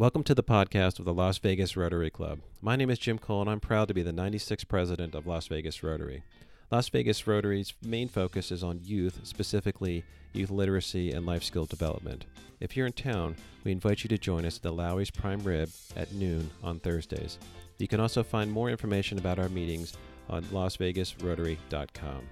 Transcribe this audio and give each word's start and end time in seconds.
Welcome 0.00 0.24
to 0.24 0.34
the 0.34 0.42
podcast 0.42 0.98
of 0.98 1.04
the 1.04 1.12
Las 1.12 1.36
Vegas 1.36 1.76
Rotary 1.76 2.08
Club. 2.08 2.38
My 2.62 2.74
name 2.74 2.88
is 2.88 2.98
Jim 2.98 3.18
Cole, 3.18 3.42
and 3.42 3.50
I'm 3.50 3.60
proud 3.60 3.86
to 3.88 3.92
be 3.92 4.02
the 4.02 4.14
96th 4.14 4.66
president 4.66 5.14
of 5.14 5.26
Las 5.26 5.46
Vegas 5.48 5.82
Rotary. 5.82 6.22
Las 6.70 6.88
Vegas 6.88 7.26
Rotary's 7.26 7.74
main 7.84 8.08
focus 8.08 8.50
is 8.50 8.64
on 8.64 8.80
youth, 8.82 9.20
specifically 9.24 10.02
youth 10.32 10.48
literacy 10.48 11.12
and 11.12 11.26
life 11.26 11.44
skill 11.44 11.66
development. 11.66 12.24
If 12.60 12.78
you're 12.78 12.86
in 12.86 12.94
town, 12.94 13.36
we 13.62 13.72
invite 13.72 14.02
you 14.02 14.08
to 14.08 14.16
join 14.16 14.46
us 14.46 14.56
at 14.56 14.62
the 14.62 14.72
Lawry's 14.72 15.10
Prime 15.10 15.40
Rib 15.40 15.68
at 15.94 16.14
noon 16.14 16.48
on 16.64 16.80
Thursdays. 16.80 17.38
You 17.76 17.86
can 17.86 18.00
also 18.00 18.22
find 18.22 18.50
more 18.50 18.70
information 18.70 19.18
about 19.18 19.38
our 19.38 19.50
meetings 19.50 19.92
on 20.30 20.44
lasvegasrotary.com. 20.44 22.22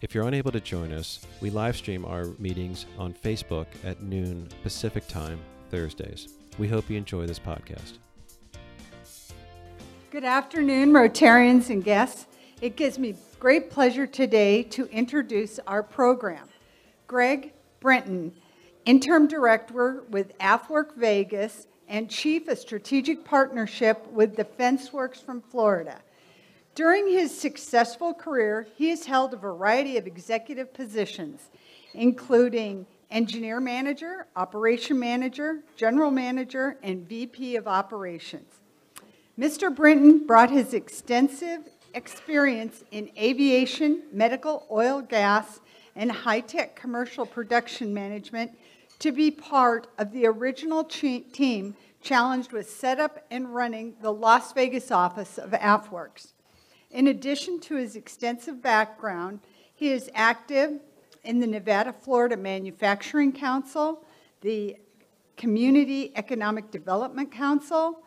If 0.00 0.14
you're 0.14 0.28
unable 0.28 0.52
to 0.52 0.60
join 0.60 0.92
us, 0.92 1.26
we 1.40 1.50
live 1.50 1.76
stream 1.76 2.04
our 2.04 2.26
meetings 2.38 2.86
on 2.96 3.12
Facebook 3.12 3.66
at 3.82 4.00
noon 4.00 4.48
Pacific 4.62 5.08
Time 5.08 5.40
Thursdays. 5.72 6.28
We 6.58 6.68
hope 6.68 6.88
you 6.88 6.96
enjoy 6.96 7.26
this 7.26 7.38
podcast. 7.38 7.98
Good 10.10 10.24
afternoon, 10.24 10.92
Rotarians 10.92 11.68
and 11.68 11.84
guests. 11.84 12.26
It 12.62 12.76
gives 12.76 12.98
me 12.98 13.14
great 13.38 13.70
pleasure 13.70 14.06
today 14.06 14.62
to 14.62 14.86
introduce 14.86 15.58
our 15.66 15.82
program. 15.82 16.48
Greg 17.06 17.52
Britton, 17.80 18.32
Interim 18.86 19.28
Director 19.28 20.04
with 20.08 20.32
AFWORK 20.38 20.96
Vegas 20.96 21.66
and 21.88 22.08
Chief 22.08 22.48
of 22.48 22.58
Strategic 22.58 23.24
Partnership 23.24 24.06
with 24.10 24.36
DEFENSEWERX 24.36 25.22
from 25.22 25.42
Florida. 25.42 26.00
During 26.74 27.06
his 27.08 27.38
successful 27.38 28.14
career, 28.14 28.66
he 28.76 28.88
has 28.88 29.04
held 29.04 29.34
a 29.34 29.36
variety 29.36 29.98
of 29.98 30.06
executive 30.06 30.72
positions, 30.72 31.50
including 31.92 32.86
engineer 33.10 33.60
manager, 33.60 34.26
operation 34.36 34.98
manager, 34.98 35.62
general 35.76 36.10
manager, 36.10 36.76
and 36.82 37.08
VP 37.08 37.56
of 37.56 37.68
operations. 37.68 38.60
Mr. 39.38 39.74
Britton 39.74 40.26
brought 40.26 40.50
his 40.50 40.74
extensive 40.74 41.68
experience 41.94 42.84
in 42.90 43.10
aviation, 43.18 44.02
medical, 44.12 44.66
oil, 44.70 45.00
gas, 45.02 45.60
and 45.94 46.10
high 46.10 46.40
tech 46.40 46.76
commercial 46.76 47.26
production 47.26 47.92
management 47.92 48.50
to 48.98 49.12
be 49.12 49.30
part 49.30 49.88
of 49.98 50.12
the 50.12 50.26
original 50.26 50.84
team 50.84 51.76
challenged 52.02 52.52
with 52.52 52.70
setup 52.70 53.24
and 53.30 53.54
running 53.54 53.94
the 54.00 54.12
Las 54.12 54.52
Vegas 54.52 54.90
office 54.90 55.38
of 55.38 55.50
AFWERX. 55.50 56.32
In 56.90 57.08
addition 57.08 57.60
to 57.60 57.76
his 57.76 57.96
extensive 57.96 58.62
background, 58.62 59.40
he 59.74 59.90
is 59.90 60.10
active 60.14 60.80
in 61.26 61.40
the 61.40 61.46
Nevada 61.46 61.92
Florida 61.92 62.36
Manufacturing 62.36 63.32
Council, 63.32 64.04
the 64.42 64.76
Community 65.36 66.12
Economic 66.14 66.70
Development 66.70 67.30
Council, 67.30 68.02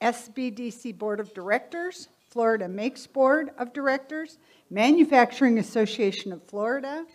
SBDC 0.00 0.98
Board 0.98 1.20
of 1.20 1.32
Directors, 1.32 2.08
Florida 2.28 2.68
Makes 2.68 3.06
Board 3.06 3.50
of 3.58 3.72
Directors, 3.72 4.38
Manufacturing 4.70 5.58
Association 5.58 6.32
of 6.32 6.42
Florida, 6.42 7.06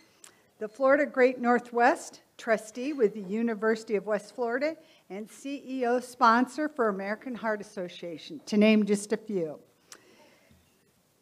the 0.58 0.68
Florida 0.68 1.04
Great 1.04 1.38
Northwest, 1.38 2.22
trustee 2.38 2.94
with 2.94 3.12
the 3.12 3.20
University 3.20 3.96
of 3.96 4.06
West 4.06 4.34
Florida, 4.34 4.76
and 5.10 5.28
CEO 5.28 6.02
sponsor 6.02 6.68
for 6.68 6.88
American 6.88 7.34
Heart 7.34 7.60
Association, 7.60 8.40
to 8.46 8.56
name 8.56 8.86
just 8.86 9.12
a 9.12 9.16
few. 9.18 9.58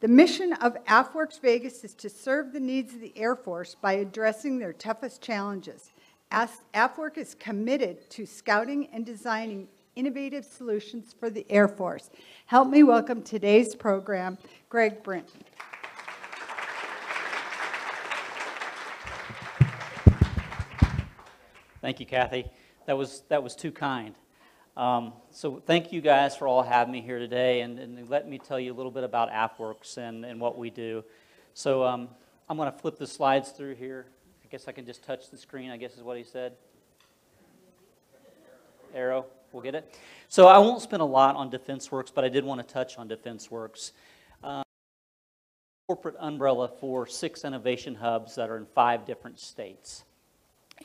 The 0.01 0.07
mission 0.07 0.53
of 0.53 0.77
AFWERX 0.85 1.41
Vegas 1.41 1.83
is 1.83 1.93
to 1.95 2.09
serve 2.09 2.53
the 2.53 2.61
needs 2.61 2.95
of 2.95 3.01
the 3.01 3.13
Air 3.17 3.35
Force 3.35 3.75
by 3.75 3.95
addressing 3.95 4.61
their 4.61 4.73
toughest 4.73 5.21
challenges. 5.21 5.91
AFWORK 6.31 7.19
is 7.19 7.35
committed 7.35 8.09
to 8.11 8.25
scouting 8.25 8.87
and 8.93 9.05
designing 9.05 9.67
innovative 9.97 10.45
solutions 10.45 11.17
for 11.19 11.31
the 11.31 11.45
Air 11.51 11.67
Force. 11.67 12.11
Help 12.47 12.69
me 12.69 12.85
welcome 12.85 13.23
today's 13.23 13.75
program, 13.75 14.39
Greg 14.69 15.03
Britton. 15.03 15.43
Thank 21.81 21.98
you, 21.98 22.07
Kathy. 22.07 22.45
That 22.87 22.97
was, 22.97 23.25
that 23.31 23.42
was 23.42 23.57
too 23.57 23.73
kind. 23.73 24.14
Um, 24.78 25.12
so 25.33 25.61
thank 25.66 25.92
you 25.92 26.00
guys 26.00 26.36
for 26.36 26.46
all 26.46 26.62
having 26.62 26.92
me 26.92 27.00
here 27.00 27.18
today, 27.18 27.62
and, 27.62 27.80
and 27.80 28.08
let 28.08 28.28
me 28.28 28.39
tell 28.39 28.61
you 28.61 28.72
a 28.72 28.77
little 28.77 28.92
bit 28.92 29.02
about 29.02 29.28
AFWERX 29.28 29.98
and, 29.98 30.24
and 30.24 30.40
what 30.40 30.56
we 30.56 30.70
do. 30.70 31.02
So 31.52 31.83
um, 31.83 32.08
I'm 32.48 32.56
going 32.56 32.70
to 32.70 32.78
flip 32.78 32.96
the 32.96 33.06
slides 33.08 33.50
through 33.50 33.74
here. 33.74 34.06
I 34.44 34.46
guess 34.46 34.68
I 34.68 34.72
can 34.72 34.86
just 34.86 35.02
touch 35.02 35.30
the 35.30 35.36
screen, 35.36 35.72
I 35.72 35.78
guess 35.78 35.96
is 35.96 36.05
what 36.05 36.16
he 36.16 36.22
said. 36.22 36.52
Arrow, 38.94 39.27
we'll 39.50 39.64
get 39.64 39.74
it. 39.74 39.98
So 40.28 40.46
I 40.46 40.58
won't 40.58 40.80
spend 40.80 41.02
a 41.02 41.06
lot 41.06 41.34
on 41.34 41.50
DEFENSEWERX, 41.50 42.12
but 42.14 42.24
I 42.24 42.28
did 42.28 42.45
want 42.45 42.64
to 42.64 42.72
touch 42.72 42.98
on 42.98 43.08
DEFENSEWERX. 43.08 43.90
Um, 44.45 44.62
corporate 45.89 46.14
umbrella 46.20 46.70
for 46.80 47.05
six 47.05 47.45
innovation 47.45 47.96
hubs 47.96 48.36
that 48.36 48.48
are 48.48 48.56
in 48.56 48.66
five 48.77 49.05
different 49.05 49.40
states. 49.40 50.05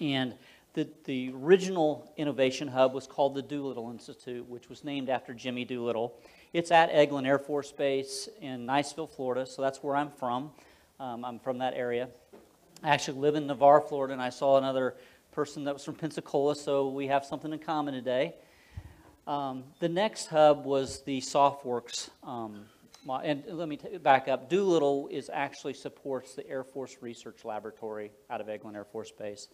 And 0.02 0.34
the, 0.74 0.90
the 1.06 1.32
original 1.36 2.12
innovation 2.18 2.68
hub 2.68 2.94
was 2.94 3.06
called 3.06 3.36
the 3.36 3.42
Doolittle 3.42 3.92
Institute, 3.92 4.48
which 4.50 4.70
was 4.70 4.84
named 4.84 5.10
after 5.10 5.34
Jimmy 5.34 5.66
Doolittle. 5.66 6.20
It's 6.52 6.72
at 6.72 6.92
Eglin 6.92 7.28
Air 7.28 7.38
Force 7.38 7.72
Base 7.72 8.28
in 8.42 8.66
Niceville, 8.66 9.10
Florida, 9.10 9.46
so 9.46 9.62
that's 9.62 9.84
where 9.84 9.96
I'm 9.96 10.10
from. 10.10 10.52
Um, 11.00 11.24
I'm 11.24 11.40
from 11.40 11.60
that 11.60 11.76
area. 11.76 12.10
I 12.82 12.90
actually 12.90 13.20
live 13.20 13.36
in 13.36 13.46
Navarre, 13.46 13.82
Florida, 13.82 14.14
and 14.14 14.22
I 14.22 14.30
saw 14.30 14.58
another 14.58 14.96
person 15.32 15.64
that 15.66 15.74
was 15.74 15.84
from 15.84 15.96
Pensacola, 15.96 16.56
so 16.56 16.90
we 16.90 17.08
have 17.08 17.24
something 17.24 17.54
in 17.54 17.60
common 17.60 17.94
today. 17.94 18.34
Um, 19.28 19.64
the 19.80 19.90
next 19.90 20.28
hub 20.28 20.66
was 20.66 21.02
the 21.04 21.22
SOFWERX. 21.22 22.10
Um, 22.24 22.66
and 23.24 23.44
let 23.48 23.68
me 23.68 23.80
back 24.02 24.28
up. 24.28 24.50
Doolittle 24.50 25.08
is 25.12 25.30
actually 25.32 25.74
supports 25.74 26.34
the 26.34 26.48
Air 26.50 26.64
Force 26.64 26.98
Research 27.02 27.46
Laboratory 27.46 28.12
out 28.30 28.42
of 28.42 28.48
Eglin 28.48 28.76
Air 28.76 28.86
Force 28.86 29.12
Base. 29.12 29.50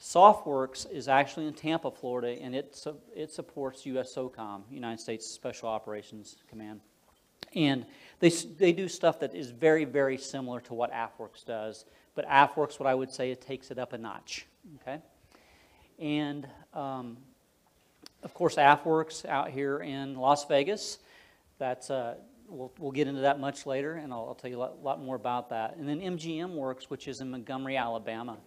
SOFWERX 0.00 0.90
is 0.90 1.08
actually 1.08 1.46
in 1.46 1.52
Tampa, 1.52 1.90
Florida, 1.90 2.40
and 2.40 2.54
it, 2.54 2.82
it 3.14 3.30
supports 3.30 3.82
USSOCOM, 3.82 4.62
United 4.70 4.98
States 4.98 5.26
Special 5.26 5.68
Operations 5.68 6.36
Command. 6.48 6.80
And 7.54 7.84
they, 8.20 8.30
they 8.30 8.72
do 8.72 8.88
stuff 8.88 9.20
that 9.20 9.34
is 9.34 9.50
very, 9.50 9.84
very 9.84 10.16
similar 10.16 10.60
to 10.62 10.74
what 10.74 10.90
AFWERX 10.92 11.44
does. 11.44 11.84
But 12.14 12.26
AFWERX, 12.28 12.80
what 12.80 12.86
I 12.86 12.94
would 12.94 13.10
say, 13.10 13.30
it 13.30 13.42
takes 13.42 13.70
it 13.70 13.78
up 13.78 13.92
a 13.92 13.98
notch. 13.98 14.46
Okay? 14.80 15.00
And 15.98 16.48
um, 16.72 17.18
of 18.22 18.32
course, 18.32 18.56
AFWERX 18.56 19.26
out 19.26 19.50
here 19.50 19.80
in 19.80 20.14
Las 20.14 20.46
Vegas. 20.46 20.98
That's 21.58 21.90
uh, 21.90 22.14
we'll, 22.48 22.72
we'll 22.78 22.92
get 22.92 23.06
into 23.06 23.20
that 23.22 23.38
much 23.38 23.66
later, 23.66 23.94
and 23.94 24.12
I'll, 24.12 24.26
I'll 24.28 24.34
tell 24.34 24.50
you 24.50 24.56
a 24.56 24.60
lot, 24.60 24.82
lot, 24.82 25.02
more 25.02 25.16
about 25.16 25.50
that. 25.50 25.76
And 25.76 25.86
then 25.86 26.00
MGMWERX, 26.00 26.84
which 26.84 27.06
is 27.06 27.20
in 27.20 27.30
Montgomery, 27.30 27.76
Alabama. 27.76 28.38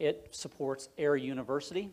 It 0.00 0.28
supports 0.32 0.88
Air 0.98 1.14
University. 1.14 1.90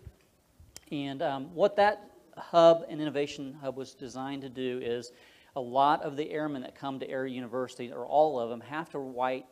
And 0.91 1.21
um, 1.21 1.53
what 1.53 1.75
that 1.75 2.09
hub 2.37 2.85
and 2.87 3.01
innovation 3.01 3.55
hub 3.61 3.75
was 3.75 3.93
designed 3.93 4.43
to 4.43 4.49
do 4.49 4.79
is 4.81 5.11
a 5.57 5.59
lot 5.59 6.03
of 6.03 6.15
the 6.15 6.31
airmen 6.31 6.61
that 6.61 6.73
come 6.73 6.99
to 6.99 7.09
Air 7.09 7.25
University, 7.25 7.91
or 7.91 8.05
all 8.05 8.39
of 8.39 8.49
them, 8.49 8.61
have 8.61 8.89
to 8.91 8.99
write, 8.99 9.45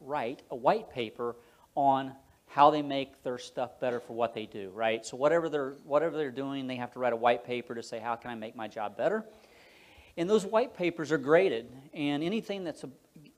write 0.00 0.42
a 0.50 0.56
white 0.56 0.88
paper 0.90 1.34
on 1.74 2.12
how 2.46 2.70
they 2.70 2.82
make 2.82 3.24
their 3.24 3.38
stuff 3.38 3.80
better 3.80 3.98
for 3.98 4.12
what 4.12 4.34
they 4.34 4.46
do, 4.46 4.70
right? 4.72 5.04
So 5.04 5.16
whatever 5.16 5.48
they're 5.48 5.74
whatever 5.82 6.16
they're 6.16 6.30
doing, 6.30 6.68
they 6.68 6.76
have 6.76 6.92
to 6.92 7.00
write 7.00 7.12
a 7.12 7.16
white 7.16 7.44
paper 7.44 7.74
to 7.74 7.82
say 7.82 7.98
how 7.98 8.14
can 8.14 8.30
I 8.30 8.36
make 8.36 8.54
my 8.54 8.68
job 8.68 8.96
better. 8.96 9.24
And 10.16 10.30
those 10.30 10.46
white 10.46 10.76
papers 10.76 11.10
are 11.10 11.18
graded, 11.18 11.72
and 11.92 12.22
anything 12.22 12.62
that's 12.62 12.84
a 12.84 12.90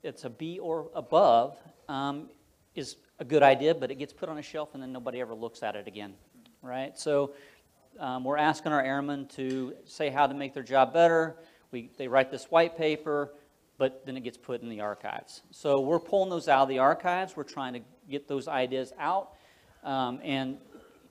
it's 0.03 0.25
a 0.25 0.29
B 0.29 0.59
or 0.59 0.91
above 0.93 1.57
um, 1.89 2.29
is 2.77 2.97
a 3.19 3.25
good 3.25 3.43
idea, 3.43 3.73
but 3.73 3.91
it 3.91 3.95
gets 3.95 4.13
put 4.13 4.29
on 4.29 4.37
a 4.37 4.41
shelf 4.41 4.69
and 4.73 4.81
then 4.81 4.91
nobody 4.91 5.19
ever 5.19 5.33
looks 5.33 5.63
at 5.63 5.75
it 5.75 5.87
again, 5.87 6.13
right? 6.61 6.97
So 6.97 7.33
um, 7.99 8.23
we're 8.23 8.37
asking 8.37 8.71
our 8.71 8.81
airmen 8.81 9.27
to 9.29 9.73
say 9.85 10.09
how 10.09 10.27
to 10.27 10.33
make 10.33 10.53
their 10.53 10.63
job 10.63 10.93
better. 10.93 11.37
We, 11.71 11.89
they 11.97 12.07
write 12.07 12.31
this 12.31 12.45
white 12.45 12.77
paper, 12.77 13.33
but 13.77 14.05
then 14.05 14.15
it 14.15 14.23
gets 14.23 14.37
put 14.37 14.61
in 14.61 14.69
the 14.69 14.81
archives. 14.81 15.41
So 15.51 15.81
we're 15.81 15.99
pulling 15.99 16.29
those 16.29 16.47
out 16.47 16.63
of 16.63 16.69
the 16.69 16.79
archives. 16.79 17.35
We're 17.35 17.43
trying 17.43 17.73
to 17.73 17.81
get 18.09 18.27
those 18.27 18.47
ideas 18.47 18.93
out 18.99 19.33
um, 19.83 20.19
and 20.23 20.57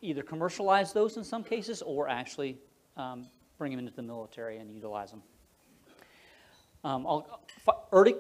either 0.03 0.23
commercialize 0.23 0.93
those 0.93 1.17
in 1.17 1.25
some 1.25 1.43
cases 1.43 1.83
or 1.83 2.09
actually 2.09 2.59
um, 2.97 3.27
bring 3.59 3.73
them 3.73 3.81
into 3.81 3.93
the 3.93 4.03
military 4.03 4.59
and 4.59 4.71
utilize 4.71 5.11
them. 5.11 5.23
Um, 6.87 7.05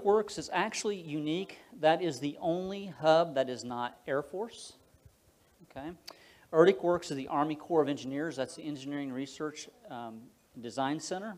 Works 0.03 0.39
is 0.39 0.51
actually 0.53 0.97
unique. 0.97 1.59
That 1.79 2.03
is 2.03 2.19
the 2.19 2.37
only 2.41 2.87
hub 3.01 3.37
that 3.37 3.49
is 3.49 3.63
not 3.63 4.01
Air 4.09 4.23
Force. 4.23 4.73
Okay. 5.71 5.91
ERDCWERX 6.53 7.13
is 7.13 7.17
the 7.17 7.29
Army 7.29 7.55
Corps 7.55 7.83
of 7.83 7.89
Engineers. 7.89 8.35
That's 8.35 8.57
the 8.57 8.65
Engineering 8.65 9.13
Research 9.13 9.69
um, 9.89 10.21
Design 10.61 10.99
Center. 10.99 11.37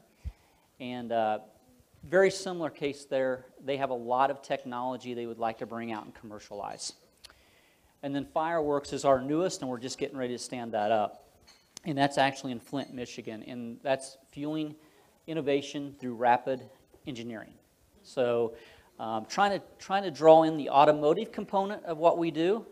And 0.80 1.12
uh, 1.12 1.40
very 2.02 2.30
similar 2.30 2.70
case 2.70 3.04
there. 3.04 3.44
They 3.62 3.76
have 3.76 3.90
a 3.90 3.94
lot 3.94 4.31
of 4.31 4.40
technology 4.40 5.12
they 5.12 5.26
would 5.26 5.38
like 5.38 5.58
to 5.58 5.66
bring 5.66 5.92
out 5.92 6.06
and 6.06 6.14
commercialize. 6.14 6.94
And 8.02 8.14
then 8.14 8.24
Fireworks 8.24 8.94
is 8.94 9.04
our 9.04 9.20
newest, 9.20 9.60
and 9.60 9.70
we're 9.70 9.81
just 9.81 9.98
getting 9.98 10.16
ready 10.16 10.32
to 10.32 10.42
stand 10.42 10.72
that 10.72 10.92
up. 10.92 11.28
and 11.84 11.98
that's 11.98 12.16
actually 12.16 12.52
in 12.52 12.60
Flint, 12.60 12.94
Michigan, 12.94 13.42
and 13.42 13.78
that's 13.82 14.16
fueling 14.31 14.74
innovation 15.26 15.94
through 16.00 16.14
rapid 16.14 16.62
engineering. 17.08 17.55
So, 18.02 18.55
um, 19.00 19.26
trying 19.26 19.58
to 19.58 19.62
trying 19.78 20.02
to 20.05 20.10
draw 20.10 20.43
in 20.43 20.56
the 20.56 20.70
automotive 20.70 21.32
component 21.32 21.84
of 21.84 21.99
what 21.99 22.19
we 22.19 22.31
do, 22.31 22.66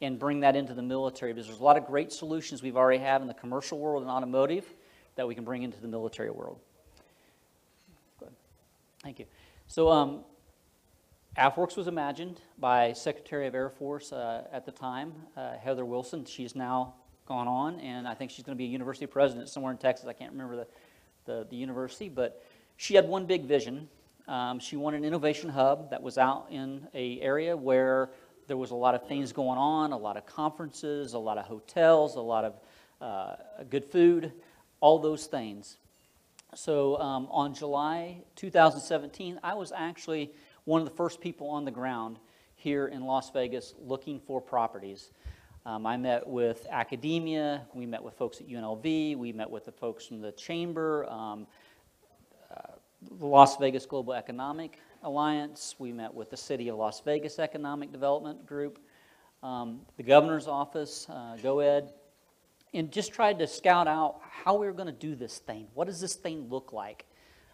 and 0.00 0.18
bring 0.18 0.40
that 0.40 0.56
into 0.56 0.74
the 0.74 0.82
military 0.82 1.32
because 1.32 1.46
there's 1.46 1.60
a 1.60 1.64
lot 1.64 1.76
of 1.76 1.86
great 1.86 2.12
solutions 2.12 2.62
we've 2.62 2.76
already 2.76 3.02
have 3.02 3.22
in 3.22 3.28
the 3.28 3.34
commercial 3.34 3.78
world 3.78 4.02
and 4.02 4.10
automotive 4.10 4.66
that 5.14 5.26
we 5.26 5.34
can 5.34 5.44
bring 5.44 5.62
into 5.62 5.80
the 5.80 5.88
military 5.88 6.30
world. 6.30 6.58
Good. 8.18 8.32
Thank 9.02 9.18
you. 9.18 9.26
So, 9.66 9.90
um, 9.90 10.24
AFWERX 11.38 11.76
was 11.76 11.86
imagined 11.86 12.40
by 12.58 12.92
Secretary 12.92 13.46
of 13.46 13.54
Air 13.54 13.68
Force 13.68 14.12
uh, 14.12 14.44
at 14.52 14.64
the 14.64 14.72
time, 14.72 15.12
uh, 15.36 15.56
Heather 15.56 15.84
Wilson. 15.84 16.24
She's 16.24 16.54
now 16.54 16.94
gone 17.26 17.48
on, 17.48 17.80
and 17.80 18.06
I 18.06 18.14
think 18.14 18.30
she's 18.30 18.44
going 18.44 18.56
to 18.56 18.58
be 18.58 18.64
a 18.64 18.68
university 18.68 19.06
president 19.06 19.48
somewhere 19.48 19.72
in 19.72 19.78
Texas. 19.78 20.06
I 20.06 20.12
can't 20.12 20.32
remember 20.32 20.56
the, 20.56 20.66
the, 21.24 21.46
the 21.50 21.56
university, 21.56 22.08
but 22.08 22.42
she 22.76 22.94
had 22.94 23.08
one 23.08 23.26
big 23.26 23.44
vision. 23.44 23.88
Um, 24.28 24.58
she 24.58 24.76
wanted 24.76 24.98
an 24.98 25.04
innovation 25.04 25.50
hub 25.50 25.90
that 25.90 26.02
was 26.02 26.18
out 26.18 26.46
in 26.50 26.86
a 26.94 27.20
area 27.20 27.56
where 27.56 28.10
there 28.46 28.56
was 28.56 28.70
a 28.70 28.74
lot 28.74 28.94
of 28.94 29.06
things 29.06 29.32
going 29.32 29.58
on, 29.58 29.92
a 29.92 29.96
lot 29.96 30.16
of 30.16 30.26
conferences, 30.26 31.14
a 31.14 31.18
lot 31.18 31.38
of 31.38 31.46
hotels, 31.46 32.16
a 32.16 32.20
lot 32.20 32.44
of 32.44 32.54
uh, 33.00 33.36
good 33.70 33.84
food, 33.84 34.32
all 34.80 34.98
those 34.98 35.26
things. 35.26 35.78
So 36.54 36.98
um, 37.00 37.28
on 37.30 37.54
July 37.54 38.18
2017, 38.36 39.40
I 39.42 39.54
was 39.54 39.72
actually 39.72 40.32
one 40.64 40.80
of 40.80 40.88
the 40.88 40.94
first 40.94 41.20
people 41.20 41.48
on 41.48 41.64
the 41.64 41.70
ground 41.70 42.18
here 42.54 42.86
in 42.86 43.04
Las 43.04 43.30
Vegas 43.30 43.74
looking 43.78 44.20
for 44.20 44.40
properties. 44.40 45.10
Um, 45.66 45.84
I 45.84 45.96
met 45.96 46.26
with 46.26 46.66
academia, 46.70 47.62
we 47.74 47.86
met 47.86 48.02
with 48.02 48.14
folks 48.14 48.40
at 48.40 48.48
UNLV, 48.48 49.16
we 49.16 49.32
met 49.32 49.50
with 49.50 49.64
the 49.64 49.72
folks 49.72 50.06
from 50.06 50.20
the 50.20 50.32
chamber, 50.32 51.04
um, 51.10 51.46
the 53.10 53.26
Las 53.26 53.56
Vegas 53.56 53.86
Global 53.86 54.12
Economic 54.14 54.78
Alliance, 55.02 55.74
we 55.78 55.92
met 55.92 56.12
with 56.12 56.30
the 56.30 56.36
City 56.36 56.68
of 56.68 56.76
Las 56.76 57.00
Vegas 57.00 57.38
Economic 57.38 57.92
Development 57.92 58.46
Group, 58.46 58.78
um, 59.42 59.80
the 59.96 60.02
governor's 60.02 60.48
office, 60.48 61.06
uh, 61.08 61.36
GOED, 61.42 61.90
and 62.74 62.90
just 62.90 63.12
tried 63.12 63.38
to 63.38 63.46
scout 63.46 63.86
out 63.86 64.20
how 64.28 64.56
we 64.56 64.66
were 64.66 64.72
going 64.72 64.86
to 64.86 64.92
do 64.92 65.14
this 65.14 65.38
thing. 65.38 65.66
What 65.74 65.86
does 65.86 66.00
this 66.00 66.14
thing 66.14 66.48
look 66.48 66.72
like? 66.72 67.06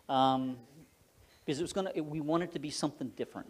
Um, 0.09 0.57
because 1.45 1.59
it 1.59 1.63
was 1.63 1.73
going 1.73 1.93
to, 1.93 2.01
we 2.01 2.21
wanted 2.21 2.53
to 2.53 2.59
be 2.59 2.71
something 2.71 3.09
different. 3.11 3.49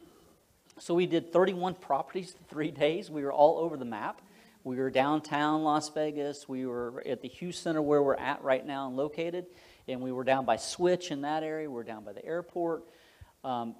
So 0.78 0.94
we 0.94 1.06
did 1.06 1.32
31 1.32 1.74
properties 1.74 2.34
in 2.38 2.44
three 2.48 2.70
days. 2.70 3.10
We 3.10 3.22
were 3.22 3.32
all 3.32 3.58
over 3.58 3.76
the 3.76 3.84
map. 3.84 4.22
We 4.64 4.76
were 4.76 4.90
downtown 4.90 5.62
Las 5.64 5.88
Vegas. 5.90 6.48
We 6.48 6.66
were 6.66 7.02
at 7.06 7.20
the 7.20 7.28
Hughes 7.28 7.58
Center 7.58 7.82
where 7.82 8.02
we're 8.02 8.14
at 8.14 8.42
right 8.42 8.64
now 8.64 8.86
and 8.86 8.96
located. 8.96 9.46
And 9.88 10.00
we 10.00 10.12
were 10.12 10.24
down 10.24 10.44
by 10.44 10.56
Switch 10.56 11.10
in 11.10 11.22
that 11.22 11.42
area. 11.42 11.68
We 11.68 11.74
were 11.74 11.84
down 11.84 12.04
by 12.04 12.12
the 12.12 12.24
airport. 12.24 12.84
Um, 13.44 13.74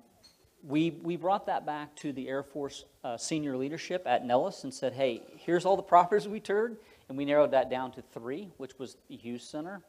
we, 0.64 0.90
we 1.02 1.16
brought 1.16 1.46
that 1.46 1.66
back 1.66 1.94
to 1.96 2.12
the 2.12 2.28
Air 2.28 2.42
Force 2.42 2.84
uh, 3.02 3.16
senior 3.16 3.56
leadership 3.56 4.02
at 4.06 4.24
Nellis 4.24 4.64
and 4.64 4.72
said, 4.72 4.92
hey, 4.92 5.22
here's 5.36 5.64
all 5.64 5.76
the 5.76 5.82
properties 5.94 6.28
we 6.28 6.40
toured. 6.40 6.76
And 7.08 7.18
we 7.18 7.24
narrowed 7.24 7.50
that 7.50 7.70
down 7.70 7.92
to 7.92 8.02
three, 8.02 8.50
which 8.56 8.78
was 8.78 8.96
the 9.08 9.16
Hughes 9.16 9.42
Center, 9.42 9.82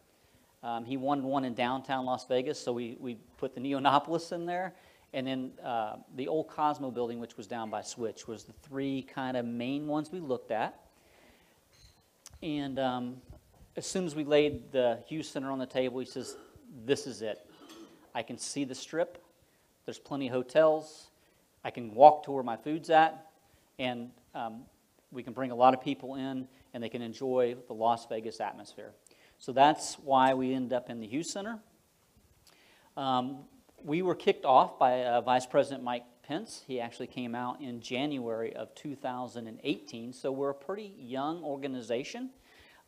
um, 0.63 0.86
he 0.86 0.95
wanted 0.95 1.25
one 1.25 1.44
in 1.44 1.54
downtown 1.54 2.06
Las 2.06 2.25
Vegas, 2.25 2.57
so 2.57 2.71
we, 2.71 2.95
we 3.00 3.18
put 3.38 3.54
the 3.54 3.60
Neonopolis 3.60 4.31
in 4.31 4.45
there. 4.45 4.74
And 5.13 5.27
then 5.27 5.51
uh, 5.63 5.98
the 6.15 6.27
old 6.27 6.48
Cosmo 6.48 6.89
building, 6.89 7.19
which 7.19 7.38
was 7.38 7.45
down 7.45 7.69
by 7.69 7.81
Switch, 7.81 8.27
was 8.27 8.45
the 8.45 8.54
three 8.54 9.04
kind 9.04 9.38
of 9.38 9.45
main 9.45 9.88
ones 9.88 10.12
we 10.12 10.19
looked 10.19 10.51
at. 10.51 10.80
And 12.42 12.80
um, 12.80 13.18
as 13.75 13.86
soon 13.86 14.06
as 14.06 14.16
we 14.16 14.24
laid 14.24 14.72
the 14.72 15.00
Hughes 15.08 15.30
Center 15.30 15.52
on 15.52 15.60
the 15.60 15.66
table, 15.66 16.00
he 16.00 16.06
says, 16.06 16.38
This 16.86 17.08
is 17.08 17.22
it. 17.22 17.40
I 18.14 18.22
can 18.22 18.38
see 18.38 18.64
the 18.66 18.75
strip. 18.75 19.24
There's 19.86 20.00
plenty 20.00 20.28
of 20.28 20.34
hotels. 20.34 21.08
I 21.64 21.72
can 21.72 21.94
walk 21.96 22.24
to 22.25 22.31
where 22.31 22.44
my 22.44 22.58
food's 22.58 22.90
at. 22.90 23.28
And 23.80 24.12
um, 24.36 24.64
we 25.12 25.24
can 25.24 25.34
bring 25.34 25.52
a 25.52 25.56
lot 25.56 25.74
of 25.74 25.81
people 25.81 26.16
in, 26.16 26.48
and 26.74 26.84
they 26.84 26.90
can 26.90 27.02
enjoy 27.02 27.56
the 27.68 27.74
Las 27.74 28.06
Vegas 28.08 28.40
atmosphere. 28.40 28.92
So 29.40 29.52
that's 29.52 29.96
why 29.96 30.34
we 30.34 30.54
end 30.54 30.72
up 30.72 30.90
in 30.90 31.00
the 31.00 31.08
Hughes 31.08 31.31
Center. 31.31 31.60
Um, 32.96 33.40
we 33.84 34.02
were 34.02 34.16
kicked 34.16 34.46
off 34.46 34.78
by 34.78 35.04
uh, 35.04 35.22
Vice 35.22 35.46
President 35.46 35.84
Mike 35.84 36.06
Pence. 36.22 36.64
He 36.68 36.80
actually 36.80 37.08
came 37.08 37.36
out 37.36 37.60
in 37.60 37.81
January 37.81 38.56
of 38.56 38.74
2018, 38.75 40.14
so 40.14 40.31
we're 40.31 40.52
a 40.52 40.56
pretty 40.56 40.94
young 40.98 41.44
organization. 41.44 42.30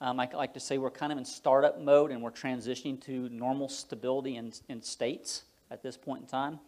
Um, 0.02 0.20
I 0.20 0.30
like 0.34 0.54
to 0.56 0.60
say 0.60 0.78
we're 0.78 0.92
kind 0.92 1.12
of 1.12 1.18
in 1.18 1.26
startup 1.26 1.80
mode 1.80 2.12
and 2.12 2.22
we're 2.22 2.32
transitioning 2.32 3.02
to 3.06 3.30
normal 3.30 3.70
stability 3.70 4.36
in, 4.36 4.52
in 4.68 4.82
states 4.82 5.44
at 5.72 5.82
this 5.82 5.96
point 5.96 6.22
in 6.22 6.28
time. 6.28 6.60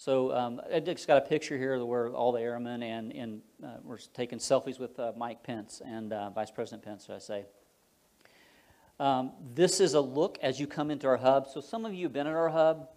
So 0.00 0.32
um, 0.32 0.60
I 0.72 0.78
just 0.78 1.08
got 1.08 1.18
a 1.18 1.26
picture 1.26 1.58
here 1.58 1.84
where 1.84 2.10
all 2.10 2.30
the 2.30 2.40
airmen 2.40 2.84
and, 2.84 3.12
and 3.12 3.42
uh, 3.64 3.78
we're 3.82 3.98
taking 4.14 4.38
selfies 4.38 4.78
with 4.78 4.96
uh, 5.00 5.10
Mike 5.16 5.42
Pence 5.42 5.82
and 5.84 6.12
uh, 6.12 6.30
Vice 6.30 6.52
President 6.52 6.84
Pence, 6.84 7.06
should 7.06 7.16
I 7.16 7.18
say. 7.18 7.44
Um, 9.00 9.32
this 9.54 9.80
is 9.80 9.94
a 9.94 10.00
look 10.00 10.38
as 10.40 10.60
you 10.60 10.68
come 10.68 10.92
into 10.92 11.08
our 11.08 11.16
hub. 11.16 11.48
So 11.48 11.60
some 11.60 11.84
of 11.84 11.94
you 11.94 12.04
have 12.04 12.12
been 12.12 12.28
at 12.28 12.32
our 12.32 12.48
hub. 12.48 12.90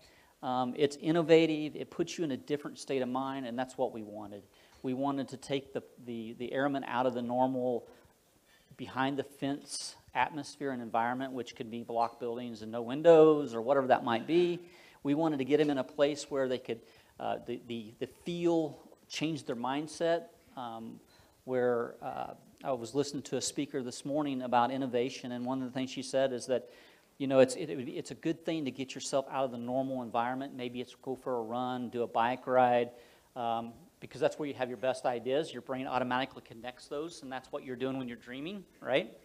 Um, 0.43 0.75
it's 0.77 0.95
innovative. 0.97 1.75
It 1.75 1.89
puts 1.89 2.19
you 2.19 2.23
in 2.23 2.31
a 2.31 2.37
different 2.37 2.77
state 2.77 3.01
of 3.01 3.09
mind, 3.09 3.47
and 3.47 3.57
that's 3.57 3.79
what 3.79 3.93
we 3.93 4.03
wanted. 4.03 4.43
We 4.83 4.93
wanted 4.93 5.27
to 5.29 5.37
take 5.37 5.73
the, 5.73 5.81
the, 6.05 6.35
the 6.37 6.53
airmen 6.53 6.83
out 6.83 7.07
of 7.07 7.15
the 7.15 7.21
normal 7.23 7.87
behind 8.77 9.17
the 9.17 9.23
fence 9.23 9.95
atmosphere 10.13 10.71
and 10.71 10.81
environment, 10.81 11.31
which 11.31 11.55
could 11.55 11.71
be 11.71 11.83
block 11.83 12.19
buildings 12.19 12.61
and 12.61 12.71
no 12.71 12.81
windows 12.81 13.53
or 13.53 13.61
whatever 13.61 13.87
that 13.87 14.03
might 14.03 14.27
be. 14.27 14.59
We 15.03 15.13
wanted 15.13 15.37
to 15.37 15.45
get 15.45 15.57
them 15.57 15.69
in 15.69 15.77
a 15.77 15.83
place 15.83 16.29
where 16.29 16.47
they 16.47 16.57
could, 16.57 16.81
uh, 17.19 17.37
the, 17.45 17.61
the, 17.67 17.93
the 17.99 18.07
feel 18.07 18.77
change 19.09 19.45
their 19.45 19.55
mindset, 19.55 20.25
um, 20.55 20.99
where 21.45 21.95
uh, 22.01 22.33
I 22.63 22.71
was 22.73 22.93
listening 22.93 23.23
to 23.23 23.37
a 23.37 23.41
speaker 23.41 23.81
this 23.81 24.05
morning 24.05 24.43
about 24.43 24.69
innovation, 24.71 25.31
and 25.31 25.45
one 25.45 25.61
of 25.61 25.65
the 25.65 25.73
things 25.73 25.89
she 25.89 26.03
said 26.03 26.33
is 26.33 26.45
that, 26.47 26.69
you 27.17 27.27
know, 27.27 27.39
it's, 27.39 27.55
it, 27.55 27.69
it's 27.69 28.11
a 28.11 28.15
good 28.15 28.45
thing 28.45 28.65
to 28.65 28.71
get 28.71 28.93
yourself 28.93 29.25
out 29.31 29.45
of 29.45 29.51
the 29.51 29.57
normal 29.57 30.03
environment. 30.03 30.53
Maybe 30.55 30.81
it's 30.81 30.95
go 31.01 31.15
for 31.15 31.37
a 31.37 31.41
run, 31.41 31.89
do 31.89 32.03
a 32.03 32.07
bike 32.07 32.45
ride, 32.47 32.91
um, 33.35 33.73
because 34.01 34.19
that's 34.19 34.37
where 34.37 34.49
you 34.49 34.53
have 34.55 34.67
your 34.67 34.77
best 34.77 35.05
ideas. 35.05 35.53
Your 35.53 35.61
brain 35.61 35.87
automatically 35.87 36.41
connects 36.45 36.87
those, 36.87 37.21
and 37.21 37.31
that's 37.31 37.49
what 37.53 37.63
you're 37.63 37.77
doing 37.77 37.97
when 37.97 38.09
you're 38.09 38.17
dreaming, 38.17 38.65
right? 38.81 39.15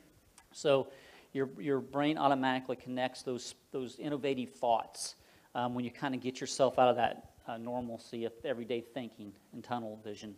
So 0.52 0.88
your, 1.32 1.48
your 1.58 1.80
brain 1.80 2.16
automatically 2.18 2.76
connects 2.76 3.22
those, 3.22 3.56
those 3.72 3.98
innovative 3.98 4.50
thoughts 4.50 5.16
um, 5.54 5.74
when 5.74 5.84
you 5.84 5.90
kind 5.90 6.14
of 6.14 6.20
get 6.20 6.40
yourself 6.40 6.78
out 6.78 6.88
of 6.88 6.96
that 6.96 7.32
uh, 7.48 7.56
normalcy 7.56 8.24
of 8.24 8.32
everyday 8.44 8.80
thinking 8.80 9.32
and 9.52 9.64
tunnel 9.64 9.98
vision. 10.04 10.36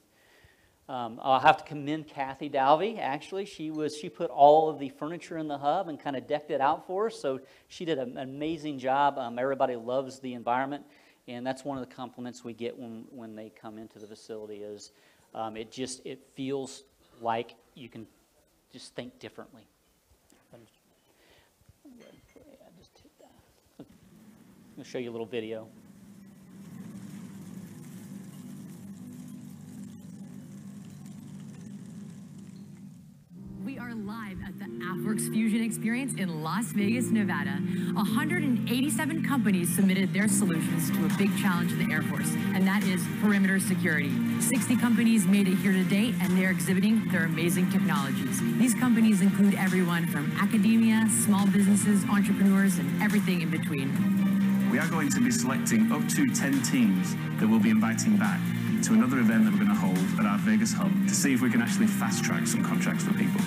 Um, 0.89 1.21
I'll 1.23 1.41
have 1.41 1.59
to 1.59 1.65
commend 1.65 2.09
Kathy 2.09 2.49
Dalvey. 2.49 2.99
Actually, 2.99 3.45
she 3.45 3.71
was 3.71 3.95
she 3.95 4.09
put 4.09 4.31
all 4.31 4.71
of 4.71 4.79
the 4.79 4.89
furniture 4.89 5.37
in 5.37 5.47
the 5.47 5.59
hub 5.59 5.89
and 5.89 6.01
kind 6.01 6.17
of 6.17 6.27
decked 6.27 6.51
it 6.51 6.63
out 6.63 6.87
for 6.87 7.09
us. 7.09 7.21
So 7.21 7.41
she 7.69 7.85
did 7.85 7.99
an 7.99 8.17
amazing 8.17 8.79
job. 8.79 9.19
Um, 9.19 9.39
everybody 9.39 9.77
loves 9.77 10.19
the 10.21 10.33
environment, 10.33 10.85
and 11.29 11.47
that's 11.47 11.65
one 11.65 11.79
of 11.79 11.87
the 11.87 11.95
compliments 11.95 12.43
we 12.43 12.55
get 12.55 12.77
when 12.77 13.05
when 13.11 13.37
they 13.37 13.51
come 13.51 13.79
into 13.79 13.99
the 13.99 14.07
facility. 14.07 14.63
Is 14.63 14.91
um, 15.35 15.57
it 15.57 15.71
just 15.71 16.05
it 16.05 16.21
feels 16.35 16.85
like 17.21 17.55
you 17.75 17.89
can 17.89 18.07
just 18.73 18.95
think 18.95 19.19
differently. 19.19 19.67
I'm 20.53 20.61
going 24.77 24.85
to 24.85 24.85
show 24.85 24.99
you 24.99 25.11
a 25.11 25.13
little 25.13 25.27
video. 25.27 25.69
We 33.69 33.79
are 33.79 33.95
live 33.95 34.39
at 34.47 34.59
the 34.59 34.65
AFWERX 34.65 35.31
Fusion 35.31 35.63
Experience 35.63 36.15
in 36.15 36.43
Las 36.43 36.73
Vegas, 36.73 37.11
Nevada. 37.11 37.61
187 37.93 39.23
companies 39.23 39.69
submitted 39.77 40.11
their 40.15 40.27
solutions 40.27 40.91
to 40.91 41.05
a 41.05 41.09
big 41.19 41.37
challenge 41.37 41.73
in 41.73 41.87
the 41.87 41.93
Air 41.93 42.01
Force, 42.01 42.33
and 42.55 42.67
that 42.67 42.83
is 42.85 43.05
perimeter 43.21 43.61
security. 43.61 44.11
60 44.41 44.75
companies 44.79 45.27
made 45.27 45.49
it 45.49 45.57
here 45.57 45.73
today, 45.73 46.15
and 46.23 46.39
they're 46.39 46.51
exhibiting 46.51 47.07
their 47.09 47.25
amazing 47.25 47.71
technologies. 47.71 48.41
These 48.57 48.73
companies 48.73 49.21
include 49.21 49.55
everyone 49.57 50.07
from 50.07 50.33
academia, 50.41 51.07
small 51.11 51.47
businesses, 51.49 52.07
entrepreneurs, 52.09 52.79
and 52.79 53.03
everything 53.03 53.43
in 53.43 53.51
between. 53.51 54.71
We 54.71 54.79
are 54.79 54.89
going 54.89 55.11
to 55.11 55.21
be 55.21 55.31
selecting 55.31 55.93
up 55.93 56.09
to 56.09 56.27
10 56.27 56.63
teams 56.63 57.15
that 57.39 57.47
we'll 57.47 57.61
be 57.61 57.69
inviting 57.69 58.17
back 58.17 58.41
to 58.85 58.95
another 58.95 59.19
event 59.19 59.45
that 59.45 59.53
we're 59.53 59.65
going 59.65 59.69
to 59.69 59.75
hold 59.75 59.99
at 60.21 60.27
our 60.27 60.39
Vegas 60.39 60.73
hub 60.73 60.91
to 61.09 61.15
see 61.15 61.35
if 61.35 61.41
we 61.41 61.51
can 61.51 61.61
actually 61.61 61.87
fast 61.87 62.23
track 62.23 62.47
some 62.47 62.63
contracts 62.63 63.05
for 63.05 63.13
people. 63.15 63.41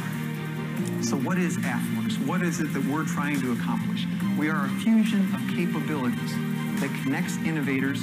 So 1.02 1.16
what 1.16 1.38
is 1.38 1.58
AFWERX? 1.58 2.26
What 2.28 2.42
is 2.42 2.60
it 2.60 2.74
that 2.74 2.84
we're 2.86 3.06
trying 3.06 3.40
to 3.42 3.54
accomplish? 3.54 4.06
We 4.38 4.50
are 4.50 4.66
a 4.66 4.70
fusion 4.82 5.22
of 5.34 5.42
capabilities 5.56 6.34
that 6.82 6.90
connects 7.04 7.38
innovators 7.38 8.02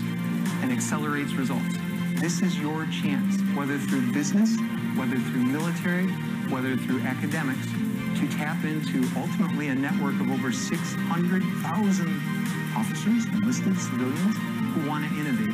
and 0.62 0.72
accelerates 0.72 1.32
results. 1.34 1.74
This 2.14 2.40
is 2.42 2.58
your 2.58 2.86
chance, 2.86 3.40
whether 3.54 3.78
through 3.78 4.12
business, 4.12 4.56
whether 4.96 5.16
through 5.16 5.44
military, 5.44 6.06
whether 6.48 6.76
through 6.76 7.00
academics, 7.02 7.66
to 8.18 8.26
tap 8.36 8.64
into 8.64 9.06
ultimately 9.16 9.68
a 9.68 9.74
network 9.74 10.18
of 10.20 10.30
over 10.30 10.50
600,000 10.50 12.22
officers, 12.74 13.26
enlisted 13.26 13.78
civilians 13.78 14.36
who 14.74 14.88
want 14.88 15.08
to 15.08 15.14
innovate. 15.20 15.47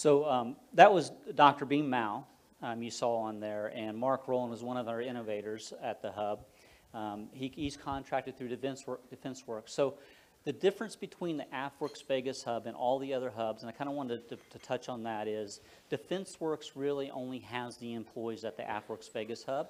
So 0.00 0.24
um, 0.24 0.56
that 0.72 0.94
was 0.94 1.12
Dr. 1.34 1.66
Beam 1.66 1.90
Mao 1.90 2.24
um, 2.62 2.82
you 2.82 2.90
saw 2.90 3.18
on 3.18 3.38
there, 3.38 3.70
and 3.74 3.98
Mark 3.98 4.28
Rowland 4.28 4.50
was 4.50 4.62
one 4.62 4.78
of 4.78 4.88
our 4.88 5.02
innovators 5.02 5.74
at 5.82 6.00
the 6.00 6.10
hub. 6.10 6.46
Um, 6.94 7.28
he, 7.32 7.52
he's 7.54 7.76
contracted 7.76 8.38
through 8.38 8.48
Defense, 8.48 8.86
Work, 8.86 9.02
DEFENSEWERX. 9.10 9.68
So 9.68 9.96
the 10.44 10.54
difference 10.54 10.96
between 10.96 11.36
the 11.36 11.44
AFWERX 11.52 12.06
Vegas 12.08 12.42
hub 12.42 12.64
and 12.64 12.74
all 12.74 12.98
the 12.98 13.12
other 13.12 13.28
hubs, 13.28 13.62
and 13.62 13.68
I 13.68 13.72
kind 13.72 13.90
of 13.90 13.94
wanted 13.94 14.26
to, 14.30 14.36
to, 14.36 14.58
touch 14.60 14.88
on 14.88 15.02
that, 15.02 15.28
is 15.28 15.60
Defense 15.90 16.40
Works 16.40 16.72
really 16.76 17.10
only 17.10 17.40
has 17.40 17.76
the 17.76 17.92
employees 17.92 18.42
at 18.44 18.56
the 18.56 18.62
AFWERX 18.62 19.12
Vegas 19.12 19.44
hub, 19.44 19.68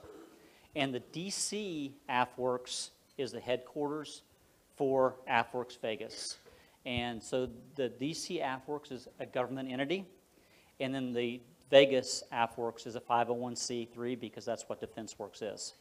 and 0.76 0.94
the 0.94 1.02
DC 1.12 1.90
AFWERX 2.08 2.90
is 3.18 3.32
the 3.32 3.40
headquarters 3.40 4.22
for 4.76 5.16
AFWERX 5.28 5.80
Vegas. 5.80 6.36
And 6.86 7.20
so 7.20 7.48
the 7.74 7.92
DC 8.00 8.40
AFWERX 8.40 8.92
is 8.92 9.08
a 9.18 9.26
government 9.26 9.70
entity, 9.72 10.06
and 10.80 10.94
then 10.94 11.12
the 11.12 11.40
Vegas 11.70 12.24
AFWERX 12.32 12.86
is 12.86 12.96
a 12.96 13.00
501c3 13.00 14.18
because 14.18 14.44
that's 14.44 14.64
what 14.68 14.80
DEFENSEWERX 14.80 15.54
is. 15.54 15.74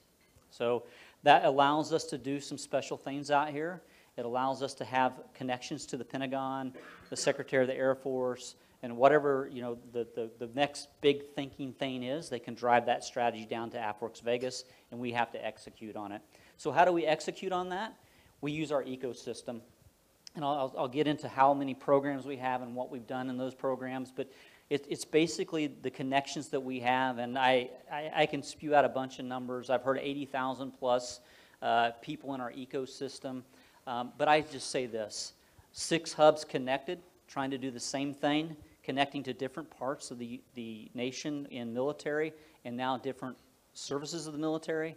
So 0.51 0.84
that 1.24 1.46
allows 1.46 1.91
us 1.94 2.03
to 2.06 2.18
do 2.18 2.39
some 2.39 2.58
special 2.58 2.98
things 2.98 3.32
out 3.32 3.50
here. 3.50 3.82
It 4.18 4.25
allows 4.25 4.62
us 4.62 4.74
to 4.75 4.86
have 4.86 5.13
connections 5.34 5.86
to 5.88 5.98
the 5.98 6.06
Pentagon, 6.06 6.74
the 7.10 7.15
Secretary 7.15 7.63
of 7.63 7.68
the 7.68 7.75
Air 7.75 7.96
Force, 7.96 8.56
and 8.82 8.96
whatever 8.96 9.50
you 9.51 9.62
know 9.62 9.77
the, 9.91 10.08
the, 10.15 10.29
the 10.39 10.50
next 10.53 10.88
big 11.01 11.24
thinking 11.36 11.74
thing 11.74 12.03
is, 12.03 12.29
they 12.29 12.39
can 12.39 12.53
drive 12.53 12.86
that 12.86 13.03
strategy 13.03 13.46
down 13.46 13.70
to 13.72 13.77
AFWERX 13.77 14.22
Vegas, 14.22 14.65
and 14.91 15.00
we 15.00 15.12
have 15.12 15.32
to 15.32 15.46
execute 15.46 15.96
on 15.96 16.12
it. 16.12 16.22
So 16.58 16.72
how 16.72 16.86
do 16.86 16.91
we 16.91 17.06
execute 17.06 17.51
on 17.51 17.70
that? 17.70 17.96
We 18.41 18.51
use 18.51 18.72
our 18.72 18.84
ecosystem. 18.84 19.62
And 20.36 20.46
I'll, 20.46 20.74
I'll 20.77 20.88
get 20.88 21.08
into 21.08 21.27
how 21.27 21.53
many 21.53 21.74
programs 21.74 22.25
we 22.25 22.38
have 22.38 22.62
and 22.62 22.75
what 22.75 22.91
we've 22.91 23.08
done 23.08 23.29
in 23.29 23.38
those 23.38 23.56
programs, 23.56 24.12
but 24.15 24.32
it, 24.70 24.86
it's 24.90 25.06
basically 25.06 25.68
the 25.68 25.90
connections 25.90 26.50
that 26.50 26.60
we 26.60 26.80
have, 26.82 27.18
and 27.18 27.38
I, 27.38 27.70
I, 27.92 28.12
I 28.16 28.26
can 28.26 28.44
spew 28.44 28.76
out 28.76 28.86
a 28.86 28.90
bunch 28.90 29.20
of 29.20 29.26
numbers. 29.26 29.70
I've 29.70 29.84
heard 29.84 30.00
80,000 30.00 30.72
plus 30.72 31.22
uh, 31.62 31.92
people 32.02 32.34
in 32.36 32.42
our 32.42 32.52
ecosystem. 32.52 33.42
Um, 33.88 34.12
but 34.18 34.28
I 34.28 34.42
just 34.42 34.70
say 34.70 34.86
this 34.86 35.34
six 35.72 36.14
hubs 36.14 36.46
connected, 36.46 37.00
trying 37.28 37.52
to 37.52 37.58
do 37.58 37.72
the 37.72 37.80
same 37.80 38.14
thing, 38.14 38.56
connecting 38.84 39.24
to 39.24 39.34
different 39.34 39.70
parts 39.70 40.12
of 40.12 40.20
the, 40.20 40.42
the 40.56 40.90
nation 40.94 41.48
in 41.52 41.74
military 41.74 42.34
and 42.66 42.76
now 42.76 42.98
different 42.98 43.38
services 43.74 44.28
of 44.28 44.34
the 44.34 44.40
military 44.40 44.96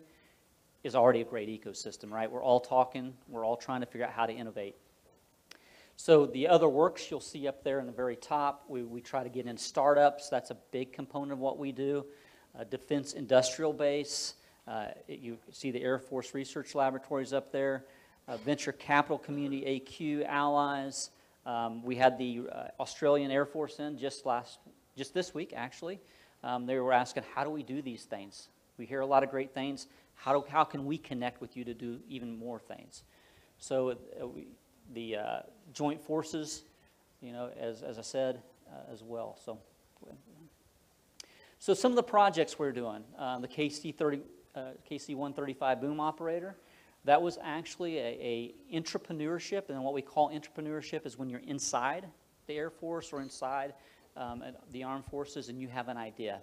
is 0.84 0.94
already 0.94 1.20
a 1.20 1.24
great 1.24 1.48
ecosystem, 1.48 2.10
right? 2.10 2.30
We're 2.30 2.42
all 2.42 2.60
talking, 2.60 3.14
we're 3.28 3.44
all 3.44 3.56
trying 3.56 3.80
to 3.80 3.86
figure 3.86 4.06
out 4.06 4.12
how 4.12 4.26
to 4.26 4.32
innovate. 4.32 4.76
So 6.04 6.26
the 6.26 6.48
other 6.48 6.68
works 6.68 7.12
you'll 7.12 7.20
see 7.20 7.46
up 7.46 7.62
there 7.62 7.78
in 7.78 7.86
the 7.86 7.92
very 7.92 8.16
top, 8.16 8.64
we, 8.66 8.82
we 8.82 9.00
try 9.00 9.22
to 9.22 9.28
get 9.28 9.46
in 9.46 9.56
startups. 9.56 10.28
That's 10.28 10.50
a 10.50 10.56
big 10.72 10.92
component 10.92 11.30
of 11.30 11.38
what 11.38 11.58
we 11.58 11.70
do. 11.70 12.04
Uh, 12.58 12.64
defense 12.64 13.12
industrial 13.12 13.72
base. 13.72 14.34
Uh, 14.66 14.86
you 15.06 15.38
see 15.52 15.70
the 15.70 15.80
Air 15.80 16.00
Force 16.00 16.34
Research 16.34 16.74
Laboratories 16.74 17.32
up 17.32 17.52
there. 17.52 17.84
Uh, 18.26 18.36
venture 18.38 18.72
capital 18.72 19.16
community, 19.16 19.80
AQ, 19.80 20.26
allies. 20.26 21.10
Um, 21.46 21.84
we 21.84 21.94
had 21.94 22.18
the 22.18 22.48
uh, 22.50 22.64
Australian 22.80 23.30
Air 23.30 23.46
Force 23.46 23.78
in 23.78 23.96
just 23.96 24.26
last, 24.26 24.58
just 24.96 25.14
this 25.14 25.32
week 25.32 25.52
actually. 25.54 26.00
Um, 26.42 26.66
they 26.66 26.80
were 26.80 26.92
asking, 26.92 27.22
how 27.32 27.44
do 27.44 27.50
we 27.50 27.62
do 27.62 27.80
these 27.80 28.06
things? 28.06 28.48
We 28.76 28.86
hear 28.86 29.02
a 29.02 29.06
lot 29.06 29.22
of 29.22 29.30
great 29.30 29.54
things. 29.54 29.86
How, 30.16 30.32
do, 30.32 30.44
how 30.48 30.64
can 30.64 30.84
we 30.84 30.98
connect 30.98 31.40
with 31.40 31.56
you 31.56 31.64
to 31.64 31.74
do 31.74 32.00
even 32.08 32.36
more 32.36 32.58
things? 32.58 33.04
So 33.58 33.90
uh, 33.90 34.26
we, 34.26 34.48
the 34.92 35.16
uh, 35.16 35.40
joint 35.72 36.00
forces, 36.00 36.64
you 37.20 37.32
know, 37.32 37.50
as, 37.58 37.82
as 37.82 37.98
I 37.98 38.02
said, 38.02 38.42
uh, 38.68 38.92
as 38.92 39.02
well. 39.02 39.38
So, 39.44 39.58
so 41.58 41.74
some 41.74 41.92
of 41.92 41.96
the 41.96 42.02
projects 42.02 42.58
we're 42.58 42.72
doing, 42.72 43.04
uh, 43.18 43.38
the 43.38 43.48
KC-30, 43.48 44.20
uh, 44.54 44.60
KC-135 44.90 45.80
boom 45.80 46.00
operator, 46.00 46.56
that 47.04 47.20
was 47.20 47.38
actually 47.42 47.98
a, 47.98 48.02
a 48.02 48.54
entrepreneurship, 48.72 49.70
and 49.70 49.82
what 49.82 49.94
we 49.94 50.02
call 50.02 50.30
entrepreneurship 50.30 51.04
is 51.06 51.18
when 51.18 51.28
you're 51.28 51.40
inside 51.40 52.06
the 52.46 52.54
Air 52.54 52.70
Force 52.70 53.12
or 53.12 53.20
inside 53.20 53.74
um, 54.16 54.42
the 54.72 54.84
armed 54.84 55.04
forces 55.06 55.48
and 55.48 55.60
you 55.60 55.68
have 55.68 55.88
an 55.88 55.96
idea. 55.96 56.40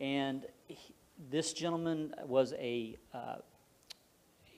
And 0.00 0.46
he, 0.66 0.94
this 1.30 1.52
gentleman 1.52 2.14
was 2.26 2.52
a 2.54 2.96
uh, 3.14 3.36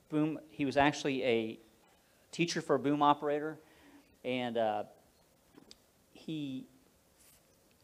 boom, 0.08 0.38
he 0.50 0.64
was 0.64 0.76
actually 0.76 1.23
a 1.25 1.58
teacher 2.35 2.61
for 2.61 2.75
a 2.75 2.79
boom 2.79 3.00
operator, 3.00 3.59
and 4.25 4.59
uh, 4.59 4.83
he 6.12 6.67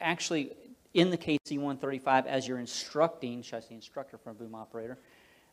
actually, 0.00 0.52
in 0.92 1.10
the 1.10 1.16
KC-135, 1.16 2.26
as 2.26 2.48
you're 2.48 2.58
instructing, 2.58 3.42
should 3.42 3.56
I 3.56 3.60
say 3.60 3.74
instructor 3.76 4.18
for 4.18 4.30
a 4.30 4.34
boom 4.34 4.56
operator, 4.56 4.98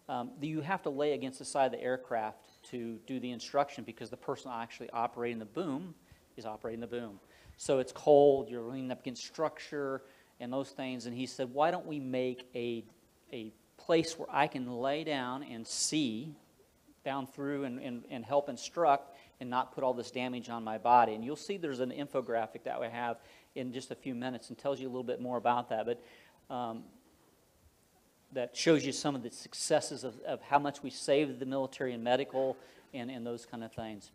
um, 0.10 0.32
you 0.42 0.62
have 0.62 0.82
to 0.84 0.90
lay 0.90 1.14
against 1.14 1.38
the 1.38 1.46
side 1.46 1.68
of 1.68 1.72
the 1.74 1.82
aircraft 1.82 2.40
to 2.72 2.98
do 3.06 3.20
the 3.20 3.30
instruction 3.32 3.84
because 3.84 4.10
the 4.10 4.18
person 4.18 4.52
actually 4.54 4.90
operating 4.90 5.38
the 5.38 5.46
boom 5.46 5.94
is 6.36 6.46
operating 6.46 6.80
the 6.80 6.88
boom. 6.88 7.20
So 7.58 7.80
it's 7.80 7.92
cold, 7.92 8.50
you're 8.50 8.64
leaning 8.64 8.92
up 8.92 9.02
against 9.02 9.24
structure 9.24 10.02
and 10.40 10.52
those 10.52 10.70
things. 10.70 11.06
And 11.06 11.16
he 11.16 11.26
said, 11.26 11.54
why 11.54 11.70
don't 11.70 11.86
we 11.86 12.00
make 12.00 12.48
a, 12.56 12.84
a 13.32 13.52
place 13.78 14.18
where 14.18 14.28
I 14.32 14.48
can 14.48 14.72
lay 14.72 15.04
down 15.04 15.44
and 15.44 15.68
see 15.68 16.36
down 17.08 17.26
through 17.26 17.64
and, 17.64 17.80
and, 17.80 18.04
and 18.10 18.26
help 18.26 18.50
instruct 18.50 19.16
and 19.40 19.50
not 19.50 19.72
put 19.72 19.82
all 19.82 19.94
this 19.94 20.12
damage 20.12 20.50
on 20.50 20.62
my 20.62 20.78
body. 20.78 21.14
And 21.14 21.24
you'll 21.24 21.38
see 21.38 21.56
there's 21.56 21.80
an 21.80 21.92
infographic 21.92 22.64
that 22.66 22.82
we 22.82 22.88
have 22.88 23.16
in 23.56 23.72
just 23.72 23.92
a 23.92 23.96
few 23.96 24.14
minutes 24.14 24.50
and 24.50 24.58
tells 24.58 24.82
you 24.82 24.88
a 24.88 24.92
little 24.92 25.06
bit 25.06 25.22
more 25.22 25.38
about 25.38 25.70
that. 25.70 25.86
But 25.86 26.04
um, 26.54 26.84
that 28.34 28.58
shows 28.58 28.86
you 28.86 28.92
some 28.92 29.16
of 29.16 29.24
the 29.24 29.32
successes 29.32 30.04
of, 30.04 30.20
of 30.28 30.42
how 30.42 30.60
much 30.60 30.84
we 30.84 30.90
saved 30.90 31.40
the 31.40 31.46
military 31.46 31.94
and 31.94 32.04
medical 32.04 32.58
and, 32.94 33.10
and 33.10 33.26
those 33.26 33.46
kind 33.46 33.64
of 33.64 33.72
things. 33.72 34.12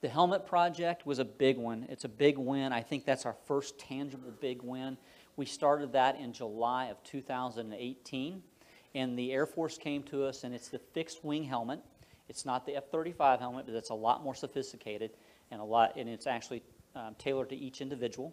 The 0.00 0.08
helmet 0.08 0.44
project 0.44 1.06
was 1.06 1.20
a 1.20 1.24
big 1.24 1.56
one. 1.56 1.86
It's 1.88 2.04
a 2.04 2.08
big 2.08 2.36
win. 2.36 2.72
I 2.72 2.82
think 2.82 3.04
that's 3.04 3.24
our 3.24 3.36
first 3.46 3.78
tangible 3.78 4.32
big 4.40 4.60
win. 4.60 4.96
We 5.36 5.46
started 5.46 5.92
that 5.92 6.18
in 6.18 6.32
July 6.32 6.86
of 6.86 7.00
2018 7.04 8.42
and 8.96 9.16
the 9.16 9.30
Air 9.30 9.44
Force 9.44 9.76
came 9.76 10.02
to 10.04 10.24
us, 10.24 10.42
and 10.42 10.54
it's 10.54 10.68
the 10.68 10.78
fixed 10.78 11.22
wing 11.22 11.44
helmet. 11.44 11.80
It's 12.30 12.46
not 12.46 12.64
the 12.64 12.76
F-35 12.76 13.38
helmet, 13.38 13.66
but 13.66 13.74
it's 13.74 13.90
a 13.90 13.94
lot 13.94 14.24
more 14.24 14.34
sophisticated 14.34 15.10
and 15.50 15.60
a 15.60 15.64
lot, 15.64 15.92
and 15.96 16.08
it's 16.08 16.26
actually 16.26 16.62
um, 16.94 17.14
tailored 17.18 17.50
to 17.50 17.56
each 17.56 17.82
individual. 17.82 18.32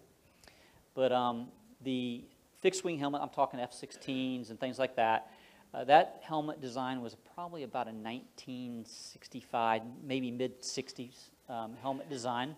But 0.95 1.11
um, 1.11 1.49
the 1.83 2.23
fixed 2.61 2.85
wing 2.85 2.97
helmet, 2.97 3.21
I'm 3.21 3.29
talking 3.29 3.59
F-16s 3.59 4.51
and 4.51 4.59
things 4.59 4.79
like 4.79 4.95
that. 4.95 5.31
Uh, 5.73 5.83
that 5.83 6.21
helmet 6.23 6.61
design 6.61 7.01
was 7.01 7.17
probably 7.35 7.63
about 7.63 7.87
a 7.87 7.91
1965, 7.91 9.81
maybe 10.01 10.31
mid 10.31 10.61
60s 10.61 11.29
um, 11.49 11.73
helmet 11.81 12.09
design. 12.09 12.55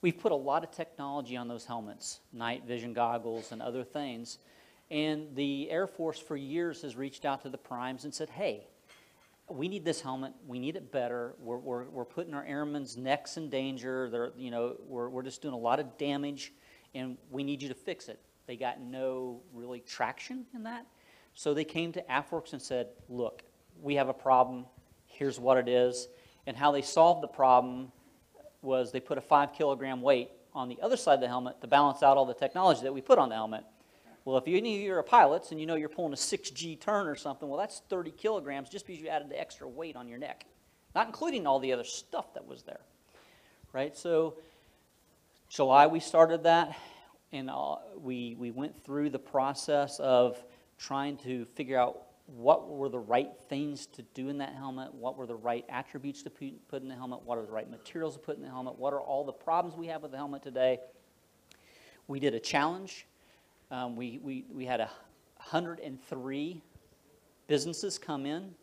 We've 0.00 0.18
put 0.18 0.32
a 0.32 0.36
lot 0.36 0.64
of 0.64 0.70
technology 0.70 1.36
on 1.36 1.48
those 1.48 1.66
helmets, 1.66 2.20
night 2.32 2.64
vision 2.66 2.94
goggles 2.94 3.52
and 3.52 3.60
other 3.60 3.84
things. 3.84 4.38
And 4.90 5.34
the 5.36 5.70
Air 5.70 5.86
Force 5.86 6.18
for 6.18 6.36
years 6.36 6.82
has 6.82 6.96
reached 6.96 7.24
out 7.24 7.42
to 7.42 7.50
the 7.50 7.58
primes 7.58 8.04
and 8.04 8.14
said, 8.14 8.30
hey, 8.30 8.66
we 9.50 9.68
need 9.68 9.84
this 9.84 10.00
helmet. 10.00 10.32
We 10.46 10.58
need 10.58 10.76
it 10.76 10.92
better. 10.92 11.34
We're, 11.40 11.58
we're, 11.58 11.84
we're 11.84 12.04
putting 12.04 12.34
our 12.34 12.44
airmen's 12.44 12.96
necks 12.96 13.36
in 13.36 13.50
danger. 13.50 14.08
They're, 14.10 14.32
you 14.36 14.50
know, 14.50 14.76
we're, 14.86 15.08
we're 15.08 15.22
just 15.22 15.42
doing 15.42 15.54
a 15.54 15.58
lot 15.58 15.80
of 15.80 15.96
damage, 15.98 16.52
and 16.94 17.16
we 17.30 17.42
need 17.42 17.62
you 17.62 17.68
to 17.68 17.74
fix 17.74 18.08
it. 18.08 18.20
They 18.46 18.56
got 18.56 18.80
no 18.80 19.42
really 19.52 19.80
traction 19.80 20.46
in 20.54 20.62
that. 20.64 20.86
So 21.34 21.54
they 21.54 21.64
came 21.64 21.92
to 21.92 22.02
AFWERX 22.10 22.52
and 22.54 22.60
said, 22.60 22.88
look, 23.08 23.42
we 23.80 23.94
have 23.94 24.08
a 24.08 24.14
problem. 24.14 24.66
Here's 25.06 25.38
what 25.38 25.56
it 25.56 25.68
is. 25.68 26.08
And 26.46 26.56
how 26.56 26.72
they 26.72 26.82
solved 26.82 27.22
the 27.22 27.28
problem 27.28 27.92
was 28.62 28.90
they 28.90 29.00
put 29.00 29.18
a 29.18 29.20
five 29.20 29.52
kilogram 29.52 30.02
weight 30.02 30.30
on 30.54 30.68
the 30.68 30.78
other 30.82 30.96
side 30.96 31.14
of 31.14 31.20
the 31.20 31.28
helmet 31.28 31.60
to 31.60 31.66
balance 31.66 32.02
out 32.02 32.16
all 32.16 32.26
the 32.26 32.34
technology 32.34 32.82
that 32.82 32.92
we 32.92 33.00
put 33.00 33.18
on 33.18 33.28
the 33.28 33.34
helmet. 33.34 33.64
Well, 34.28 34.36
if 34.36 34.46
you, 34.46 34.58
you're 34.58 34.98
a 34.98 35.02
pilot 35.02 35.52
and 35.52 35.58
you 35.58 35.64
know 35.64 35.74
you're 35.74 35.88
pulling 35.88 36.12
a 36.12 36.16
6G 36.16 36.78
turn 36.78 37.06
or 37.06 37.16
something, 37.16 37.48
well, 37.48 37.58
that's 37.58 37.80
30 37.88 38.10
kilograms 38.10 38.68
just 38.68 38.86
because 38.86 39.00
you 39.00 39.08
added 39.08 39.30
the 39.30 39.40
extra 39.40 39.66
weight 39.66 39.96
on 39.96 40.06
your 40.06 40.18
neck, 40.18 40.44
not 40.94 41.06
including 41.06 41.46
all 41.46 41.58
the 41.58 41.72
other 41.72 41.82
stuff 41.82 42.34
that 42.34 42.46
was 42.46 42.62
there, 42.62 42.82
right? 43.72 43.96
So 43.96 44.36
July 45.48 45.86
we 45.86 45.98
started 45.98 46.42
that, 46.42 46.76
and 47.32 47.48
uh, 47.48 47.76
we, 47.96 48.36
we 48.38 48.50
went 48.50 48.84
through 48.84 49.08
the 49.08 49.18
process 49.18 49.98
of 49.98 50.44
trying 50.76 51.16
to 51.16 51.46
figure 51.54 51.80
out 51.80 52.02
what 52.26 52.68
were 52.68 52.90
the 52.90 52.98
right 52.98 53.30
things 53.48 53.86
to 53.86 54.02
do 54.12 54.28
in 54.28 54.36
that 54.36 54.52
helmet, 54.52 54.92
what 54.92 55.16
were 55.16 55.26
the 55.26 55.36
right 55.36 55.64
attributes 55.70 56.22
to 56.24 56.30
put 56.68 56.82
in 56.82 56.88
the 56.88 56.94
helmet, 56.94 57.22
what 57.22 57.38
are 57.38 57.46
the 57.46 57.52
right 57.52 57.70
materials 57.70 58.12
to 58.12 58.20
put 58.20 58.36
in 58.36 58.42
the 58.42 58.50
helmet, 58.50 58.78
what 58.78 58.92
are 58.92 59.00
all 59.00 59.24
the 59.24 59.32
problems 59.32 59.74
we 59.74 59.86
have 59.86 60.02
with 60.02 60.10
the 60.10 60.18
helmet 60.18 60.42
today. 60.42 60.80
We 62.08 62.20
did 62.20 62.34
a 62.34 62.40
challenge. 62.40 63.06
Um, 63.70 63.96
we, 63.96 64.18
we, 64.22 64.44
we 64.50 64.64
had 64.64 64.80
a 64.80 64.90
103 65.36 66.62
businesses 67.46 67.98
come 67.98 68.26
in. 68.26 68.54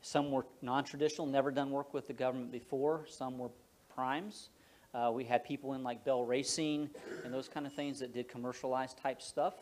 Some 0.00 0.30
were 0.30 0.46
non-traditional, 0.62 1.26
never 1.26 1.50
done 1.50 1.70
work 1.70 1.94
with 1.94 2.06
the 2.06 2.12
government 2.12 2.50
before. 2.50 3.04
Some 3.08 3.38
were 3.38 3.50
primes. 3.94 4.48
Uh, 4.94 5.10
we 5.12 5.24
had 5.24 5.44
people 5.44 5.74
in 5.74 5.82
like 5.82 6.04
Bell 6.04 6.24
Racing 6.24 6.90
and 7.24 7.32
those 7.32 7.48
kind 7.48 7.66
of 7.66 7.72
things 7.72 8.00
that 8.00 8.12
did 8.12 8.28
commercialized 8.28 8.98
type 8.98 9.22
stuff. 9.22 9.54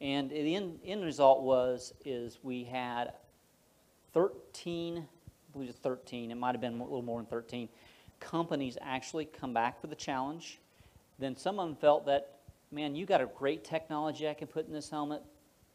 And 0.00 0.30
the 0.30 0.54
end, 0.54 0.78
end 0.84 1.04
result 1.04 1.42
was 1.42 1.92
is 2.04 2.38
we 2.42 2.64
had 2.64 3.12
13, 4.12 4.98
I 4.98 5.52
believe 5.52 5.68
it's 5.68 5.78
13, 5.78 6.30
it 6.30 6.34
might 6.36 6.52
have 6.52 6.60
been 6.60 6.80
a 6.80 6.82
little 6.82 7.02
more 7.02 7.18
than 7.18 7.26
13 7.26 7.68
companies 8.20 8.78
actually 8.80 9.26
come 9.26 9.52
back 9.52 9.80
for 9.80 9.86
the 9.86 9.94
challenge. 9.94 10.60
Then 11.18 11.36
some 11.36 11.58
of 11.58 11.68
them 11.68 11.76
felt 11.76 12.06
that, 12.06 12.33
man, 12.70 12.94
you 12.94 13.06
got 13.06 13.20
a 13.20 13.26
great 13.26 13.64
technology 13.64 14.28
I 14.28 14.34
can 14.34 14.48
put 14.48 14.66
in 14.66 14.72
this 14.72 14.90
helmet, 14.90 15.22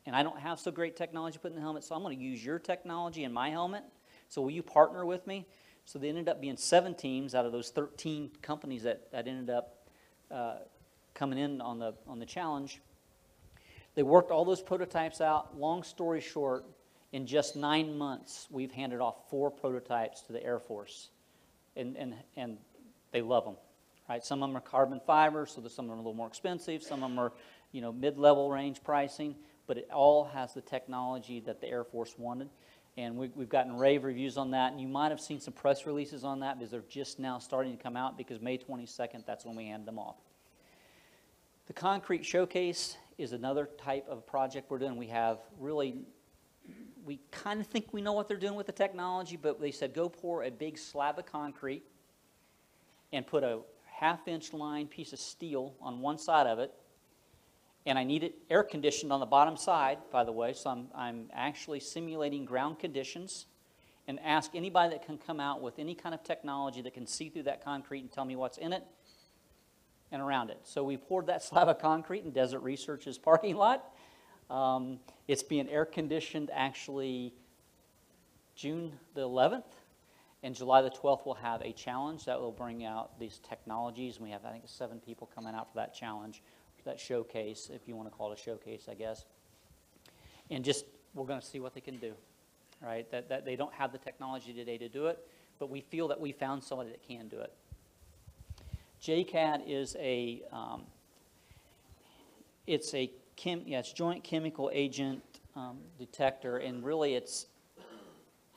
and 0.05 0.15
I 0.15 0.24
don't 0.24 0.39
have 0.39 0.60
so 0.60 0.72
great 0.72 0.96
technology 0.96 1.34
to 1.34 1.39
put 1.39 1.51
in 1.51 1.55
the 1.55 1.62
helmet, 1.62 1.84
so 1.84 1.96
I'm 1.96 2.01
going 2.01 2.17
to 2.17 2.24
use 2.24 2.43
your 2.43 2.60
technology 2.60 3.24
in 3.24 3.34
my 3.34 3.50
helmet. 3.50 3.84
So 4.27 4.41
will 4.41 4.51
you 4.51 4.63
partner 4.63 5.05
with 5.05 5.25
me? 5.25 5.48
So 5.86 5.98
they 5.98 6.10
ended 6.10 6.29
up 6.29 6.39
being 6.39 6.58
seven 6.58 6.93
teams 6.93 7.34
out 7.34 7.46
of 7.46 7.51
those 7.51 7.69
13 7.69 8.29
companies 8.41 8.84
that, 8.84 9.12
that 9.12 9.27
ended 9.27 9.50
up 9.50 9.88
uh, 10.29 10.58
coming 11.13 11.39
in 11.39 11.62
on 11.62 11.79
the, 11.79 11.93
on 12.08 12.19
the 12.19 12.25
challenge. 12.25 12.79
They 13.96 14.03
worked 14.03 14.31
all 14.31 14.46
those 14.46 14.62
prototypes 14.62 15.19
out. 15.19 15.58
Long 15.58 15.84
story 15.84 16.22
short, 16.22 16.65
in 17.12 17.25
just 17.25 17.55
nine 17.55 17.98
months, 17.98 18.48
we've 18.51 18.72
handed 18.72 19.01
off 19.01 19.15
four 19.29 19.50
prototypes 19.50 20.22
to 20.24 20.34
the 20.34 20.43
Air 20.43 20.60
Force, 20.60 21.10
and, 21.75 21.98
and, 21.98 22.13
and 22.36 22.58
they 23.12 23.22
love 23.22 23.46
them. 23.46 23.55
Right? 24.09 24.25
Some 24.25 24.41
of 24.41 24.49
them 24.49 24.57
are 24.57 24.61
carbon 24.61 24.99
fiber, 25.05 25.45
so 25.45 25.61
some 25.67 25.85
of 25.85 25.89
them 25.89 25.91
are 25.91 25.93
a 25.93 25.97
little 25.97 26.15
more 26.15 26.27
expensive. 26.27 26.81
Some 26.81 27.03
of 27.03 27.11
them 27.11 27.19
are, 27.19 27.31
you 27.71 27.81
know, 27.81 27.93
mid-level 27.93 28.49
range 28.49 28.83
pricing, 28.83 29.35
but 29.67 29.77
it 29.77 29.87
all 29.93 30.25
has 30.25 30.55
the 30.55 30.61
technology 30.61 31.39
that 31.41 31.61
the 31.61 31.67
Air 31.67 31.83
Force 31.83 32.15
wanted. 32.17 32.49
And 32.97 33.15
we, 33.15 33.29
we've 33.35 33.49
gotten 33.49 33.77
rave 33.77 34.03
reviews 34.03 34.35
on 34.35 34.49
that, 34.51 34.71
and 34.71 34.81
you 34.81 34.87
might 34.87 35.11
have 35.11 35.21
seen 35.21 35.39
some 35.39 35.53
press 35.53 35.85
releases 35.85 36.23
on 36.23 36.39
that 36.39 36.57
because 36.57 36.71
they're 36.71 36.83
just 36.89 37.19
now 37.19 37.37
starting 37.37 37.77
to 37.77 37.81
come 37.81 37.95
out 37.95 38.17
because 38.17 38.41
May 38.41 38.57
22nd, 38.57 39.27
that's 39.27 39.45
when 39.45 39.55
we 39.55 39.67
hand 39.67 39.85
them 39.85 39.99
off. 39.99 40.15
The 41.67 41.73
concrete 41.73 42.25
showcase 42.25 42.97
is 43.19 43.31
another 43.31 43.69
type 43.77 44.07
of 44.09 44.25
project 44.25 44.71
we're 44.71 44.79
doing. 44.79 44.97
We 44.97 45.07
have 45.07 45.37
really, 45.59 45.97
we 47.05 47.19
kind 47.29 47.61
of 47.61 47.67
think 47.67 47.93
we 47.93 48.01
know 48.01 48.13
what 48.13 48.27
they're 48.27 48.37
doing 48.37 48.55
with 48.55 48.65
the 48.65 48.71
technology, 48.71 49.37
but 49.39 49.61
they 49.61 49.69
said 49.69 49.93
go 49.93 50.09
pour 50.09 50.43
a 50.43 50.49
big 50.49 50.79
slab 50.79 51.19
of 51.19 51.27
concrete 51.27 51.83
and 53.13 53.25
put 53.25 53.43
a 53.43 53.59
half 53.99 54.27
inch 54.27 54.53
line 54.53 54.87
piece 54.87 55.11
of 55.11 55.19
steel 55.19 55.75
on 55.81 55.99
one 55.99 56.17
side 56.17 56.47
of 56.47 56.57
it. 56.57 56.71
And 57.85 57.97
I 57.97 58.03
need 58.03 58.23
it 58.23 58.35
air 58.49 58.63
conditioned 58.63 59.11
on 59.11 59.19
the 59.19 59.25
bottom 59.25 59.57
side, 59.57 59.97
by 60.11 60.23
the 60.23 60.31
way, 60.31 60.53
so 60.53 60.69
I'm, 60.69 60.87
I'm 60.95 61.29
actually 61.33 61.79
simulating 61.79 62.45
ground 62.45 62.79
conditions 62.79 63.45
and 64.07 64.19
ask 64.23 64.51
anybody 64.55 64.91
that 64.91 65.05
can 65.05 65.17
come 65.17 65.39
out 65.39 65.61
with 65.61 65.79
any 65.79 65.95
kind 65.95 66.15
of 66.15 66.23
technology 66.23 66.81
that 66.81 66.93
can 66.93 67.05
see 67.05 67.29
through 67.29 67.43
that 67.43 67.63
concrete 67.63 67.99
and 67.99 68.11
tell 68.11 68.25
me 68.25 68.35
what's 68.35 68.57
in 68.57 68.73
it 68.73 68.83
and 70.11 70.21
around 70.21 70.49
it. 70.49 70.59
So 70.63 70.83
we 70.83 70.97
poured 70.97 71.27
that 71.27 71.43
slab 71.49 71.67
of 71.67 71.79
concrete 71.79 72.23
in 72.23 72.31
Desert 72.31 72.59
Research's 72.59 73.17
parking 73.17 73.55
lot. 73.55 73.85
Um, 74.49 74.99
it's 75.27 75.43
being 75.43 75.69
air 75.69 75.85
conditioned 75.85 76.49
actually 76.53 77.33
June 78.55 78.93
the 79.13 79.21
11th. 79.21 79.63
And 80.41 80.55
July 80.55 80.81
the 80.81 80.89
12th, 80.89 81.25
we'll 81.25 81.36
have 81.36 81.62
a 81.62 81.74
challenge 81.74 82.25
that 82.25 82.39
will 82.39 82.51
bring 82.51 82.86
out 82.86 83.19
these 83.19 83.39
technologies. 83.48 84.15
And 84.15 84.25
we 84.25 84.31
have, 84.31 84.46
I 84.46 84.51
think, 84.51 84.63
seven 84.67 85.00
people 85.00 85.29
coming 85.36 85.53
out 85.53 85.69
for 85.69 85.75
that 85.75 85.93
challenge, 85.93 86.41
that 86.86 87.00
showcase, 87.00 87.69
if 87.74 87.88
you 87.88 87.96
want 87.96 88.10
to 88.10 88.15
call 88.15 88.31
it 88.31 88.39
a 88.39 88.41
showcase, 88.41 88.88
I 88.89 88.93
guess. 88.93 89.25
And 90.50 90.63
just, 90.63 90.86
we're 91.13 91.25
going 91.25 91.41
to 91.41 91.46
see 91.46 91.60
what 91.60 91.73
they 91.73 91.82
can 91.82 91.97
do, 91.97 92.13
right? 92.82 93.10
That, 93.12 93.28
that 93.30 93.45
they 93.45 93.56
don't 93.56 93.73
have 93.73 93.91
the 93.91 93.97
technology 93.97 94.54
today 94.54 94.78
to 94.78 94.88
do 94.88 95.08
it, 95.08 95.19
but 95.60 95.69
we 95.69 95.82
feel 95.82 96.08
that 96.08 96.19
we 96.19 96.32
found 96.32 96.63
somebody 96.63 96.89
that 96.91 97.06
can 97.06 97.28
do 97.28 97.39
it. 97.39 97.54
JCAD 99.04 99.63
is 99.67 99.95
a, 99.99 100.41
um, 100.52 100.84
it's 102.65 102.93
a 102.93 103.12
chem, 103.36 103.63
yeah, 103.65 103.80
it's 103.80 103.93
joint 103.93 104.23
chemical 104.23 104.69
agent 104.73 105.21
um, 105.56 105.78
detector, 105.97 106.58
and 106.58 106.84
really 106.84 107.15
it's 107.15 107.47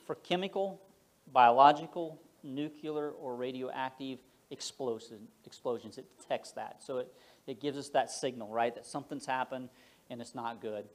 for 0.05 0.15
chemical, 0.15 0.81
biological, 1.31 2.19
nuclear, 2.43 3.11
or 3.11 3.35
radioactive 3.35 4.19
explosion, 4.51 5.27
explosions. 5.45 5.97
It 5.97 6.05
detects 6.19 6.51
that. 6.53 6.83
So 6.83 6.99
it, 6.99 7.13
it 7.47 7.61
gives 7.61 7.77
us 7.77 7.89
that 7.89 8.11
signal, 8.11 8.49
right, 8.49 8.73
that 8.75 8.85
something's 8.85 9.25
happened 9.25 9.69
and 10.09 10.21
it's 10.21 10.35
not 10.35 10.61
good. 10.61 10.85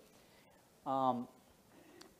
Um, 0.87 1.29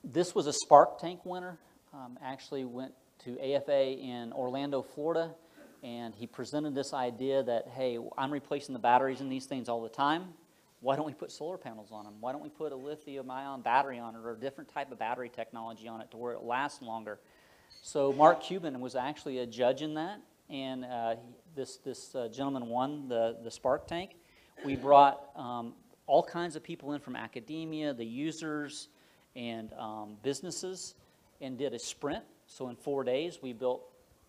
this 0.05 0.35
was 0.35 0.47
a 0.47 0.53
spark 0.53 0.99
tank 0.99 1.21
winner. 1.25 1.59
Um, 1.95 2.19
actually 2.23 2.65
went 2.65 2.93
to 3.25 3.39
AFA 3.41 3.99
in 3.99 4.33
Orlando, 4.33 4.83
Florida, 4.83 5.35
and 5.83 6.15
he 6.15 6.27
presented 6.27 6.75
this 6.75 6.93
idea 6.93 7.43
that, 7.43 7.69
hey, 7.69 7.99
I'm 8.17 8.31
replacing 8.31 8.75
the 8.75 8.79
batteries 8.79 9.21
in 9.21 9.29
these 9.29 9.47
things 9.47 9.69
all 9.69 9.83
the 9.83 9.89
time. 9.89 10.35
Why 10.81 10.97
don't 10.97 11.07
we 11.07 11.15
put 11.15 11.33
solar 11.33 11.57
panels 11.57 11.89
on 11.91 12.05
them? 12.05 12.15
Why 12.21 12.33
don't 12.33 12.43
we 12.43 12.51
put 12.51 12.73
a 12.73 12.77
lithium 12.77 13.31
ion 13.31 13.63
battery 13.63 13.99
on 13.99 14.15
it 14.15 14.19
or 14.19 14.33
a 14.33 14.37
different 14.39 14.73
type 14.73 14.93
of 14.93 14.99
battery 14.99 15.29
technology 15.29 15.89
on 15.89 16.01
it 16.01 16.11
to 16.13 16.17
where 16.17 16.35
it 16.35 16.43
lasts 16.43 16.83
longer? 16.83 17.19
So 17.83 18.13
Mark 18.13 18.43
Cuban 18.43 18.81
was 18.81 18.97
actually 18.97 19.39
a 19.39 19.47
judge 19.47 19.83
in 19.83 19.95
that, 19.95 20.21
and 20.51 20.85
uh, 20.85 21.17
this, 21.55 21.77
this 21.79 22.15
uh, 22.15 22.29
gentleman 22.29 22.67
won 22.67 23.09
the, 23.09 23.37
the 23.43 23.51
Spark 23.51 23.87
Tank. 23.87 24.17
We 24.65 24.77
brought 24.77 25.31
um, 25.37 25.75
all 26.07 26.23
kinds 26.23 26.57
of 26.57 26.63
people 26.63 26.93
in 26.93 27.01
from 27.01 27.17
academia, 27.17 27.95
the 27.95 28.05
users, 28.05 28.89
and 29.37 29.73
um, 29.75 30.17
businesses, 30.23 30.95
and 31.41 31.57
did 31.57 31.73
a 31.75 31.79
sprint. 31.79 32.25
So 32.47 32.69
in 32.69 32.77
four 32.77 33.05
days, 33.05 33.39
we 33.41 33.53
built 33.53 33.83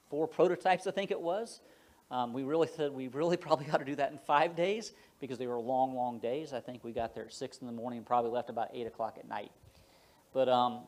four 0.09 0.27
prototypes, 0.27 0.87
I 0.87 0.91
think 0.91 1.11
it 1.11 1.19
was. 1.19 1.61
Um, 2.11 2.33
we 2.33 2.43
really 2.43 2.67
said 2.67 2.91
we 2.91 3.07
really 3.07 3.37
probably 3.47 3.69
ought 3.71 3.77
to 3.77 3.85
do 3.85 3.95
that 3.95 4.11
in 4.11 4.17
five 4.17 4.55
days 4.55 4.93
because 5.19 5.37
they 5.37 5.47
were 5.47 5.59
long, 5.59 5.95
long 5.95 6.19
days. 6.19 6.53
I 6.53 6.59
think 6.59 6.83
we 6.83 6.91
got 6.91 7.13
there 7.13 7.25
at 7.25 7.33
six 7.33 7.59
in 7.59 7.67
the 7.67 7.73
morning 7.73 7.97
and 7.97 8.05
probably 8.05 8.31
left 8.31 8.49
about 8.49 8.69
eight 8.73 8.87
o'clock 8.87 9.17
at 9.17 9.27
night. 9.27 9.51
But 10.33 10.49
um, 10.49 10.81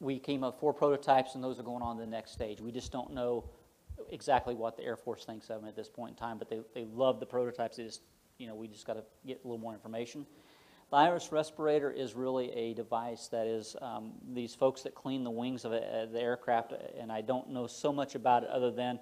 we 0.00 0.18
came 0.18 0.42
up 0.42 0.58
four 0.58 0.72
prototypes, 0.72 1.34
and 1.34 1.44
those 1.44 1.60
are 1.60 1.62
going 1.62 1.82
on 1.82 1.96
to 1.96 2.00
the 2.00 2.10
next 2.10 2.32
stage. 2.32 2.60
We 2.60 2.72
just 2.72 2.90
don't 2.90 3.12
know 3.12 3.44
exactly 4.10 4.54
what 4.54 4.76
the 4.76 4.84
Air 4.84 4.96
Force 4.96 5.24
thinks 5.24 5.50
of 5.50 5.60
them 5.60 5.68
at 5.68 5.76
this 5.76 5.88
point 5.88 6.12
in 6.12 6.16
time, 6.16 6.38
but 6.38 6.48
they, 6.48 6.60
they 6.74 6.86
love 6.86 7.20
the 7.20 7.26
prototypes. 7.26 7.76
They 7.76 7.84
just, 7.84 8.00
you 8.38 8.46
know, 8.46 8.54
we 8.54 8.66
just 8.66 8.86
got 8.86 8.94
to 8.94 9.04
get 9.26 9.40
a 9.44 9.46
little 9.46 9.60
more 9.60 9.74
information. 9.74 10.26
The 10.90 10.96
Iris 10.96 11.30
respirator 11.30 11.90
is 11.90 12.14
really 12.14 12.50
a 12.50 12.74
device 12.74 13.28
that 13.28 13.46
is 13.46 13.76
um, 13.80 14.12
these 14.32 14.54
folks 14.54 14.82
that 14.82 14.94
clean 14.94 15.22
the 15.22 15.30
wings 15.30 15.64
of 15.64 15.72
a, 15.72 16.08
the 16.10 16.20
aircraft, 16.20 16.72
and 16.98 17.12
I 17.12 17.20
don't 17.20 17.50
know 17.50 17.66
so 17.66 17.92
much 17.92 18.14
about 18.14 18.42
it 18.42 18.48
other 18.48 18.70
than 18.70 18.98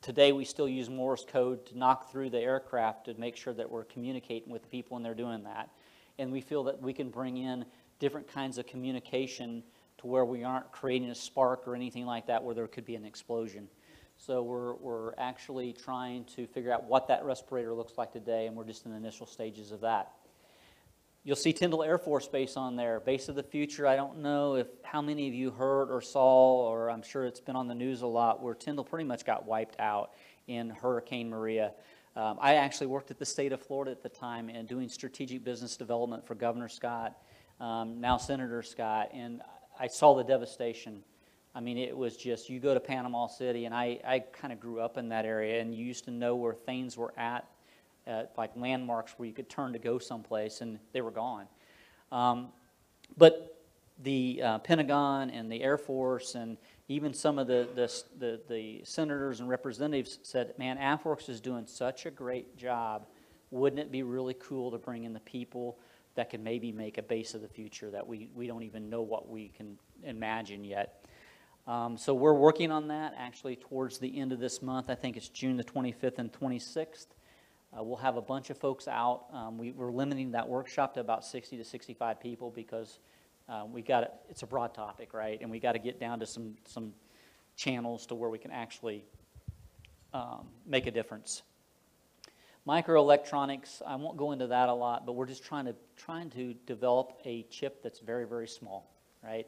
today 0.00 0.32
we 0.32 0.44
still 0.44 0.68
use 0.68 0.88
Morse 0.88 1.26
code 1.26 1.66
to 1.66 1.76
knock 1.76 2.10
through 2.10 2.30
the 2.30 2.38
aircraft 2.38 3.06
to 3.06 3.14
make 3.14 3.36
sure 3.36 3.52
that 3.54 3.68
we're 3.68 3.84
communicating 3.84 4.50
with 4.50 4.62
the 4.62 4.68
people 4.68 4.94
when 4.94 5.02
they're 5.02 5.14
doing 5.14 5.42
that. 5.44 5.68
And 6.18 6.32
we 6.32 6.40
feel 6.40 6.64
that 6.64 6.80
we 6.80 6.92
can 6.92 7.10
bring 7.10 7.36
in 7.36 7.64
different 7.98 8.28
kinds 8.28 8.58
of 8.58 8.66
communication 8.66 9.62
to 9.98 10.06
where 10.06 10.24
we 10.24 10.44
aren't 10.44 10.70
creating 10.72 11.10
a 11.10 11.14
spark 11.14 11.66
or 11.66 11.74
anything 11.74 12.06
like 12.06 12.26
that 12.26 12.42
where 12.42 12.54
there 12.54 12.66
could 12.66 12.84
be 12.84 12.94
an 12.94 13.04
explosion. 13.04 13.68
So 14.16 14.42
we're, 14.42 14.74
we're 14.74 15.14
actually 15.16 15.72
trying 15.72 16.24
to 16.36 16.46
figure 16.46 16.72
out 16.72 16.84
what 16.84 17.06
that 17.08 17.24
respirator 17.24 17.72
looks 17.72 17.96
like 17.96 18.12
today, 18.12 18.46
and 18.46 18.56
we're 18.56 18.64
just 18.64 18.84
in 18.84 18.90
the 18.90 18.96
initial 18.96 19.26
stages 19.26 19.70
of 19.70 19.80
that. 19.82 20.12
You'll 21.22 21.36
see 21.36 21.52
Tyndall 21.52 21.82
Air 21.82 21.98
Force 21.98 22.26
Base 22.26 22.56
on 22.56 22.74
there. 22.74 23.00
Base 23.00 23.28
of 23.28 23.34
the 23.34 23.42
future, 23.42 23.86
I 23.86 23.96
don't 23.96 24.18
know 24.18 24.56
if 24.56 24.66
how 24.82 25.02
many 25.02 25.28
of 25.28 25.34
you 25.34 25.50
heard 25.50 25.90
or 25.90 26.00
saw, 26.00 26.68
or 26.68 26.90
I'm 26.90 27.02
sure 27.02 27.26
it's 27.26 27.40
been 27.40 27.54
on 27.54 27.68
the 27.68 27.74
news 27.74 28.02
a 28.02 28.06
lot, 28.06 28.42
where 28.42 28.54
Tyndall 28.54 28.84
pretty 28.84 29.04
much 29.04 29.24
got 29.24 29.46
wiped 29.46 29.78
out 29.78 30.14
in 30.46 30.70
Hurricane 30.70 31.28
Maria. 31.28 31.72
Um, 32.16 32.38
I 32.40 32.54
actually 32.54 32.88
worked 32.88 33.10
at 33.10 33.18
the 33.18 33.26
state 33.26 33.52
of 33.52 33.60
Florida 33.60 33.92
at 33.92 34.02
the 34.02 34.08
time 34.08 34.48
and 34.48 34.66
doing 34.66 34.88
strategic 34.88 35.44
business 35.44 35.76
development 35.76 36.26
for 36.26 36.34
Governor 36.34 36.68
Scott, 36.68 37.16
um, 37.60 38.00
now 38.00 38.16
Senator 38.16 38.62
Scott, 38.62 39.10
and 39.12 39.42
I 39.78 39.86
saw 39.86 40.14
the 40.14 40.24
devastation. 40.24 41.02
I 41.54 41.60
mean, 41.60 41.78
it 41.78 41.96
was 41.96 42.16
just, 42.16 42.48
you 42.48 42.60
go 42.60 42.74
to 42.74 42.80
Panama 42.80 43.26
City, 43.26 43.64
and 43.64 43.74
I, 43.74 44.00
I 44.04 44.20
kind 44.20 44.52
of 44.52 44.60
grew 44.60 44.80
up 44.80 44.98
in 44.98 45.08
that 45.10 45.24
area, 45.24 45.60
and 45.60 45.74
you 45.74 45.84
used 45.84 46.04
to 46.04 46.10
know 46.10 46.36
where 46.36 46.54
things 46.54 46.96
were 46.96 47.12
at 47.18 47.46
uh, 48.06 48.24
like 48.36 48.50
landmarks 48.56 49.14
where 49.16 49.28
you 49.28 49.34
could 49.34 49.48
turn 49.48 49.72
to 49.72 49.78
go 49.78 49.98
someplace, 49.98 50.60
and 50.60 50.78
they 50.92 51.00
were 51.00 51.10
gone. 51.10 51.46
Um, 52.10 52.48
but 53.16 53.58
the 54.02 54.40
uh, 54.42 54.58
Pentagon 54.58 55.30
and 55.30 55.50
the 55.50 55.62
Air 55.62 55.76
Force 55.76 56.34
and 56.34 56.56
even 56.88 57.12
some 57.12 57.38
of 57.38 57.46
the, 57.46 57.68
the, 57.74 58.02
the, 58.18 58.40
the, 58.48 58.80
senators 58.84 59.40
and 59.40 59.48
representatives 59.48 60.18
said, 60.22 60.54
man, 60.56 60.78
AFWERX 60.78 61.28
is 61.28 61.40
doing 61.40 61.66
such 61.66 62.06
a 62.06 62.10
great 62.10 62.56
job. 62.56 63.06
Wouldn't 63.50 63.80
it 63.80 63.92
be 63.92 64.02
really 64.02 64.34
cool 64.34 64.70
to 64.70 64.78
bring 64.78 65.04
in 65.04 65.12
the 65.12 65.20
people 65.20 65.78
that 66.18 66.30
can 66.30 66.42
maybe 66.42 66.72
make 66.72 66.98
a 66.98 67.02
base 67.02 67.34
of 67.34 67.42
the 67.42 67.48
future 67.48 67.92
that 67.92 68.04
we, 68.04 68.28
we 68.34 68.48
don't 68.48 68.64
even 68.64 68.90
know 68.90 69.02
what 69.02 69.28
we 69.28 69.50
can 69.56 69.78
imagine 70.02 70.64
yet. 70.64 71.06
Um, 71.68 71.96
so 71.96 72.12
we're 72.12 72.34
working 72.34 72.72
on 72.72 72.88
that 72.88 73.14
actually 73.16 73.54
towards 73.54 73.98
the 73.98 74.18
end 74.18 74.32
of 74.32 74.40
this 74.40 74.60
month. 74.60 74.90
I 74.90 74.96
think 74.96 75.16
it's 75.16 75.28
June 75.28 75.56
the 75.56 75.62
25th 75.62 76.18
and 76.18 76.32
26th. 76.32 77.06
Uh, 77.72 77.84
we'll 77.84 77.98
have 77.98 78.16
a 78.16 78.20
bunch 78.20 78.50
of 78.50 78.58
folks 78.58 78.88
out. 78.88 79.26
Um, 79.32 79.58
we, 79.58 79.72
are 79.78 79.92
limiting 79.92 80.32
that 80.32 80.48
workshop 80.48 80.94
to 80.94 81.00
about 81.00 81.24
60 81.24 81.56
to 81.56 81.64
65 81.64 82.18
people 82.18 82.50
because 82.50 82.98
uh, 83.48 83.62
we 83.70 83.80
got 83.80 84.02
it. 84.02 84.10
It's 84.28 84.42
a 84.42 84.46
broad 84.48 84.74
topic, 84.74 85.14
right? 85.14 85.38
And 85.40 85.48
we 85.52 85.60
got 85.60 85.72
to 85.72 85.78
get 85.78 86.00
down 86.00 86.18
to 86.18 86.26
some 86.26 86.56
some 86.64 86.94
channels 87.54 88.06
to 88.06 88.16
where 88.16 88.28
we 88.28 88.38
can 88.38 88.50
actually 88.50 89.04
um, 90.12 90.48
make 90.66 90.88
a 90.88 90.90
difference. 90.90 91.42
Microelectronics, 92.68 93.80
I 93.86 93.96
won't 93.96 94.18
go 94.18 94.32
into 94.32 94.48
that 94.48 94.68
a 94.68 94.74
lot, 94.74 95.06
but 95.06 95.12
we're 95.14 95.24
just 95.24 95.42
trying 95.42 95.64
to 95.64 95.74
trying 95.96 96.28
to 96.28 96.52
develop 96.66 97.18
a 97.24 97.44
chip 97.44 97.82
that's 97.82 97.98
very 97.98 98.26
very 98.26 98.46
small, 98.46 98.92
right? 99.24 99.46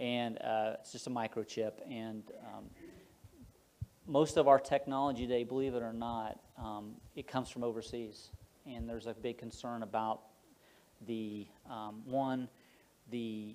And 0.00 0.38
uh, 0.38 0.76
it's 0.80 0.90
just 0.90 1.06
a 1.06 1.10
microchip, 1.10 1.72
and 1.90 2.22
um, 2.46 2.64
most 4.06 4.38
of 4.38 4.48
our 4.48 4.58
technology 4.58 5.26
today, 5.26 5.44
believe 5.44 5.74
it 5.74 5.82
or 5.82 5.92
not, 5.92 6.40
um, 6.56 6.94
it 7.14 7.28
comes 7.28 7.50
from 7.50 7.62
overseas, 7.62 8.30
and 8.64 8.88
there's 8.88 9.06
a 9.06 9.12
big 9.12 9.36
concern 9.36 9.82
about 9.82 10.22
the 11.06 11.46
um, 11.70 12.00
one, 12.06 12.48
the 13.10 13.54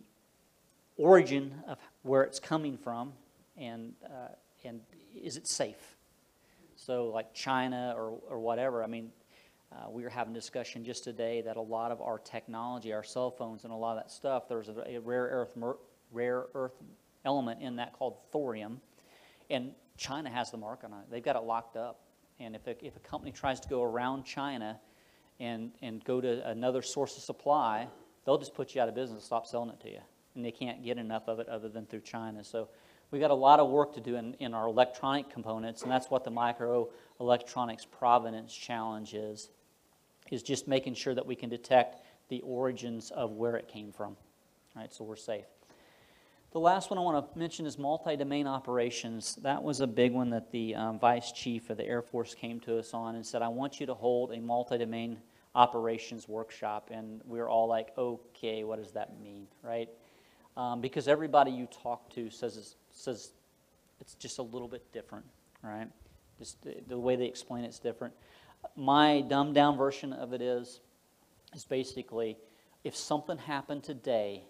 origin 0.98 1.56
of 1.68 1.80
where 2.04 2.22
it's 2.22 2.40
coming 2.40 2.78
from, 2.78 3.14
and 3.58 3.94
uh, 4.06 4.28
and 4.64 4.82
is 5.20 5.38
it 5.38 5.48
safe? 5.48 5.90
So 6.86 7.08
like 7.08 7.34
China 7.34 7.94
or 7.96 8.17
or 8.28 8.39
whatever. 8.39 8.84
I 8.84 8.88
mean, 8.88 9.12
uh, 9.72 9.89
we 9.89 10.04
were 10.04 10.10
having 10.10 10.34
a 10.34 10.36
discussion 10.36 10.84
just 10.84 11.04
today 11.04 11.41
that 11.41 11.58
a 11.58 11.62
lot 11.62 11.91
of 11.91 12.02
our 12.02 12.17
technology, 12.17 12.91
our 12.91 13.04
cell 13.04 13.30
phones, 13.30 13.63
and 13.63 13.72
a 13.72 13.76
lot 13.76 13.98
of 13.98 14.04
that 14.04 14.12
stuff, 14.12 14.50
there's 14.50 14.67
a, 14.67 14.96
a 14.96 15.00
rare 15.00 15.24
earth 15.26 15.58
rare 16.12 16.46
earth 16.56 16.74
element 17.24 17.62
in 17.62 17.76
that 17.76 17.94
called 17.94 18.17
thorium, 18.32 18.82
and 19.50 19.72
China 19.96 20.30
has 20.30 20.50
the 20.50 20.58
mark 20.58 20.84
on 20.84 20.91
it. 20.94 21.12
They've 21.12 21.24
got 21.24 21.36
it 21.36 21.44
locked 21.44 21.78
up. 21.78 22.00
And 22.39 22.56
if 22.56 22.65
a, 22.65 22.84
if 22.84 22.96
a 22.96 23.00
company 23.00 23.32
tries 23.32 23.60
to 23.60 23.70
go 23.70 23.84
around 23.84 24.24
China 24.24 24.80
and, 25.39 25.72
and 25.84 26.04
go 26.04 26.20
to 26.20 26.50
another 26.50 26.82
source 26.82 27.15
of 27.15 27.22
supply, 27.22 27.88
they'll 28.26 28.39
just 28.39 28.56
put 28.56 28.74
you 28.74 28.82
out 28.82 28.89
of 28.89 28.96
business, 28.96 29.24
stop 29.24 29.46
selling 29.46 29.70
it 29.70 29.80
to 29.82 29.91
you. 29.91 30.00
And 30.34 30.44
they 30.44 30.52
can't 30.52 30.84
get 30.84 30.98
enough 30.98 31.28
of 31.28 31.39
it 31.39 31.48
other 31.48 31.70
than 31.70 31.86
through 31.86 32.02
China. 32.02 32.44
So 32.44 32.70
we 33.12 33.19
got 33.19 33.32
a 33.32 33.36
lot 33.36 33.60
of 33.60 33.69
work 33.69 33.93
to 33.95 34.02
do 34.02 34.15
in, 34.15 34.34
in 34.36 34.54
our 34.54 34.67
electronic 34.67 35.30
components, 35.30 35.84
and 35.84 35.91
that's 35.91 36.10
what 36.10 36.24
the 36.24 36.32
microelectronics 36.32 37.86
provenance 37.91 38.54
challenge 38.54 39.13
is, 39.13 39.50
is 40.32 40.41
just 40.41 40.67
making 40.67 40.95
sure 40.95 41.13
that 41.13 41.26
we 41.26 41.36
can 41.36 41.50
detect 41.50 41.97
the 42.30 42.41
origins 42.41 43.12
of 43.12 43.32
where 43.32 43.58
it 43.58 43.67
came 43.67 43.91
from. 43.91 44.15
Right, 44.76 44.93
so 44.93 45.04
we're 45.04 45.17
safe. 45.17 45.43
The 46.54 46.60
last 46.60 46.89
one 46.89 46.97
I 46.97 47.02
want 47.02 47.34
to 47.34 47.39
mention 47.39 47.65
is 47.65 47.78
multi-domain 47.78 48.47
operations. 48.47 49.36
That 49.38 49.63
was 49.63 49.80
a 49.80 49.88
big 49.88 50.13
one 50.13 50.30
that 50.32 50.52
the 50.52 50.76
um, 50.76 51.00
vice 51.00 51.32
chief 51.32 51.69
of 51.69 51.78
the 51.78 51.86
Air 51.86 52.02
Force 52.02 52.34
came 52.34 52.60
to 52.62 52.78
us 52.78 52.93
on 52.93 53.15
and 53.15 53.26
said, 53.26 53.41
I 53.41 53.47
want 53.47 53.80
you 53.80 53.86
to 53.86 53.93
hold 53.93 54.32
a 54.32 54.39
multi-domain 54.39 55.17
operations 55.56 56.28
workshop. 56.28 56.89
And 56.91 57.21
we 57.26 57.39
are 57.39 57.50
all 57.50 57.67
like, 57.67 57.89
okay, 57.97 58.63
what 58.63 58.82
does 58.84 58.91
that 58.91 59.17
mean, 59.21 59.47
right? 59.63 59.89
Um, 60.58 60.82
because 60.82 61.08
everybody 61.08 61.52
you 61.52 61.67
talk 61.67 62.10
to 62.15 62.30
says 62.30 62.58
it's, 62.58 62.76
says 62.93 63.32
it's 63.99 64.15
just 64.15 64.39
a 64.39 64.43
little 64.43 64.67
bit 64.67 64.91
different, 64.91 65.25
right? 65.63 65.88
Just 66.39 66.62
the, 66.63 66.75
the 66.88 66.97
way 66.97 67.15
they 67.15 67.25
explain 67.25 67.63
it's 67.63 67.80
different. 67.80 68.13
My 68.75 69.21
dumbed 69.21 69.56
down 69.56 69.77
version 69.77 70.13
of 70.13 70.34
it 70.34 70.41
is, 70.41 70.80
is 71.54 71.65
basically 71.65 72.38
if 72.84 72.95
something 72.95 73.38
happened 73.38 73.84
today 73.84 74.43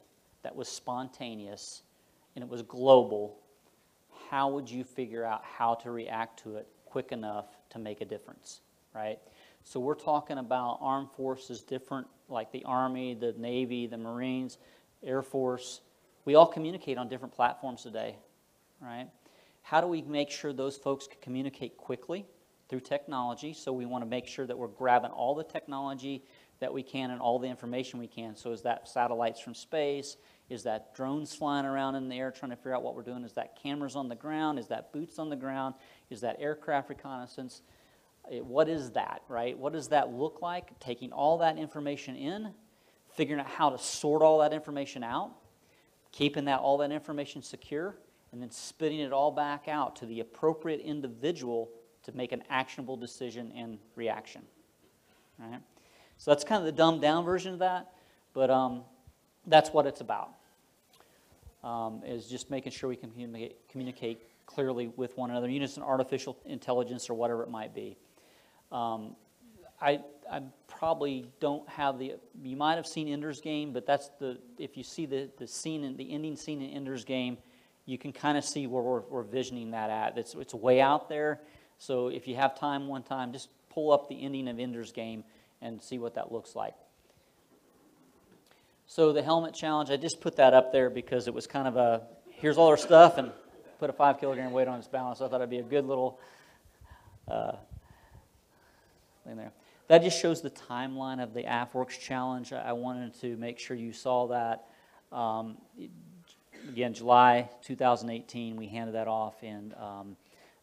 that 0.43 0.55
was 0.55 0.67
spontaneous 0.67 1.81
and 2.35 2.43
it 2.43 2.49
was 2.49 2.61
global, 2.61 3.37
how 4.29 4.49
would 4.49 4.69
you 4.69 4.83
figure 4.83 5.25
out 5.25 5.43
how 5.43 5.75
to 5.75 5.91
react 5.91 6.41
to 6.43 6.55
it 6.55 6.67
quick 6.85 7.11
enough 7.11 7.45
to 7.69 7.79
make 7.79 8.01
a 8.01 8.05
difference, 8.05 8.61
right? 8.93 9.19
So 9.63 9.79
we're 9.79 9.95
talking 9.95 10.37
about 10.37 10.79
armed 10.81 11.09
forces, 11.15 11.61
different, 11.61 12.07
like 12.29 12.51
the 12.51 12.63
Army, 12.63 13.13
the 13.13 13.33
Navy, 13.37 13.87
the 13.87 13.97
Marines, 13.97 14.57
Air 15.03 15.21
Force. 15.21 15.81
We 16.25 16.35
all 16.35 16.47
communicate 16.47 16.97
on 16.97 17.09
different 17.09 17.33
platforms 17.33 17.83
today, 17.83 18.15
right? 18.81 19.07
How 19.61 19.79
do 19.81 19.87
we 19.87 20.01
make 20.01 20.31
sure 20.31 20.53
those 20.53 20.77
folks 20.77 21.07
can 21.07 21.19
communicate 21.21 21.77
quickly 21.77 22.25
through 22.67 22.81
technology? 22.81 23.53
So 23.53 23.71
we 23.71 23.85
want 23.85 24.03
to 24.03 24.09
make 24.09 24.27
sure 24.27 24.47
that 24.47 24.57
we're 24.57 24.67
grabbing 24.67 25.11
all 25.11 25.35
the 25.35 25.43
technology 25.43 26.23
that 26.59 26.73
we 26.73 26.83
can 26.83 27.11
and 27.11 27.19
all 27.19 27.39
the 27.39 27.47
information 27.47 27.99
we 27.99 28.07
can. 28.07 28.35
So 28.35 28.51
is 28.51 28.61
that 28.63 28.87
satellites 28.87 29.39
from 29.39 29.55
space? 29.55 30.17
Is 30.49 30.63
that 30.63 30.93
drones 30.95 31.33
flying 31.33 31.65
around 31.65 31.95
in 31.95 32.09
the 32.09 32.17
air 32.17 32.31
trying 32.31 32.51
to 32.51 32.55
figure 32.55 32.75
out 32.75 32.83
what 32.83 32.95
we're 32.95 33.03
doing? 33.03 33.23
Is 33.23 33.33
that 33.33 33.61
cameras 33.61 33.95
on 33.95 34.09
the 34.09 34.15
ground? 34.15 34.59
Is 34.59 34.67
that 34.67 34.91
boots 34.93 35.17
on 35.17 35.29
the 35.29 35.35
ground? 35.35 35.75
Is 36.09 36.21
that 36.21 36.37
aircraft 36.39 36.89
reconnaissance? 36.89 37.61
Eh, 38.29 38.39
what 38.39 38.69
is 38.69 38.91
that, 38.91 39.21
right? 39.27 39.57
What 39.57 39.73
does 39.73 39.87
that 39.89 40.11
look 40.11 40.41
like? 40.41 40.79
Taking 40.79 41.11
all 41.11 41.37
that 41.39 41.57
information 41.57 42.15
in, 42.15 42.53
figuring 43.09 43.39
out 43.39 43.47
how 43.47 43.69
to 43.69 43.77
sort 43.77 44.21
all 44.21 44.39
that 44.39 44.53
information 44.53 45.03
out, 45.03 45.31
keeping 46.11 46.45
that 46.45 46.59
all 46.59 46.77
that 46.79 46.91
information 46.91 47.41
secure, 47.41 47.95
and 48.31 48.41
then 48.41 48.51
spitting 48.51 48.99
it 48.99 49.11
all 49.11 49.31
back 49.31 49.67
out 49.67 49.95
to 49.97 50.05
the 50.05 50.19
appropriate 50.19 50.81
individual 50.81 51.69
to 52.03 52.11
make 52.13 52.31
an 52.31 52.43
actionable 52.49 52.97
decision 52.97 53.51
and 53.55 53.77
reaction. 53.95 54.41
Right? 55.37 55.59
So 56.17 56.31
that's 56.31 56.43
kind 56.43 56.59
of 56.59 56.65
the 56.65 56.71
dumbed 56.71 57.01
down 57.01 57.25
version 57.25 57.53
of 57.53 57.59
that, 57.59 57.93
but 58.33 58.49
um, 58.49 58.83
that's 59.47 59.71
what 59.71 59.85
it's 59.85 60.01
about 60.01 60.29
um, 61.63 62.01
is 62.05 62.27
just 62.27 62.49
making 62.49 62.71
sure 62.71 62.89
we 62.89 62.95
can 62.95 63.11
communicate, 63.11 63.57
communicate, 63.69 64.21
clearly 64.45 64.87
with 64.95 65.17
one 65.17 65.29
another, 65.29 65.49
using 65.49 65.83
artificial 65.83 66.37
intelligence 66.45 67.09
or 67.09 67.13
whatever 67.13 67.43
it 67.43 67.49
might 67.49 67.73
be. 67.73 67.97
Um, 68.71 69.15
I, 69.81 70.01
I 70.31 70.41
probably 70.67 71.25
don't 71.39 71.67
have 71.69 71.97
the, 71.97 72.15
you 72.43 72.55
might 72.55 72.75
have 72.75 72.85
seen 72.85 73.07
Ender's 73.07 73.41
Game, 73.41 73.73
but 73.73 73.85
that's 73.85 74.09
the, 74.19 74.37
if 74.57 74.77
you 74.77 74.83
see 74.83 75.05
the, 75.05 75.29
the 75.37 75.47
scene, 75.47 75.83
in, 75.83 75.97
the 75.97 76.11
ending 76.11 76.35
scene 76.35 76.61
in 76.61 76.69
Ender's 76.69 77.03
Game, 77.03 77.37
you 77.85 77.97
can 77.97 78.11
kind 78.11 78.37
of 78.37 78.43
see 78.43 78.67
where 78.67 78.81
we're, 78.81 79.01
we're 79.01 79.23
visioning 79.23 79.71
that 79.71 79.89
at. 79.89 80.17
It's, 80.17 80.35
it's 80.35 80.53
way 80.53 80.81
out 80.81 81.09
there, 81.09 81.41
so 81.77 82.07
if 82.07 82.27
you 82.27 82.35
have 82.35 82.57
time 82.57 82.87
one 82.87 83.03
time, 83.03 83.33
just 83.33 83.49
pull 83.69 83.91
up 83.91 84.07
the 84.09 84.23
ending 84.23 84.47
of 84.47 84.59
Ender's 84.59 84.91
Game 84.91 85.23
and 85.61 85.81
see 85.81 85.97
what 85.97 86.15
that 86.15 86.31
looks 86.31 86.55
like. 86.55 86.75
So 88.87 89.13
the 89.13 89.23
helmet 89.23 89.53
challenge, 89.53 89.89
I 89.89 89.97
just 89.97 90.19
put 90.19 90.35
that 90.35 90.53
up 90.53 90.73
there 90.73 90.89
because 90.89 91.27
it 91.27 91.33
was 91.33 91.47
kind 91.47 91.67
of 91.67 91.77
a 91.77 92.01
here's 92.29 92.57
all 92.57 92.67
our 92.67 92.77
stuff 92.77 93.17
and 93.17 93.31
put 93.79 93.89
a 93.89 93.93
five 93.93 94.19
kilogram 94.19 94.51
weight 94.51 94.67
on 94.67 94.79
its 94.79 94.87
balance. 94.87 95.21
I 95.21 95.27
thought 95.27 95.35
it'd 95.35 95.49
be 95.49 95.59
a 95.59 95.63
good 95.63 95.85
little 95.85 96.19
uh, 97.27 97.53
thing 99.25 99.37
there. 99.37 99.53
That 99.87 100.03
just 100.03 100.21
shows 100.21 100.41
the 100.41 100.49
timeline 100.49 101.21
of 101.21 101.33
the 101.33 101.43
AFWERX 101.43 101.99
challenge. 101.99 102.51
I 102.51 102.73
wanted 102.73 103.19
to 103.21 103.37
make 103.37 103.59
sure 103.59 103.77
you 103.77 103.93
saw 103.93 104.27
that. 104.27 104.65
Um, 105.15 105.57
again, 106.69 106.93
July 106.93 107.49
2018, 107.63 108.55
we 108.55 108.67
handed 108.67 108.95
that 108.95 109.07
off 109.07 109.43
in 109.43 109.73
um, 109.79 110.15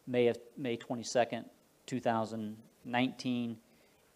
May 0.07 0.27
of 0.27 0.37
May 0.57 0.77
22nd, 0.77 1.45
2019, 1.85 3.57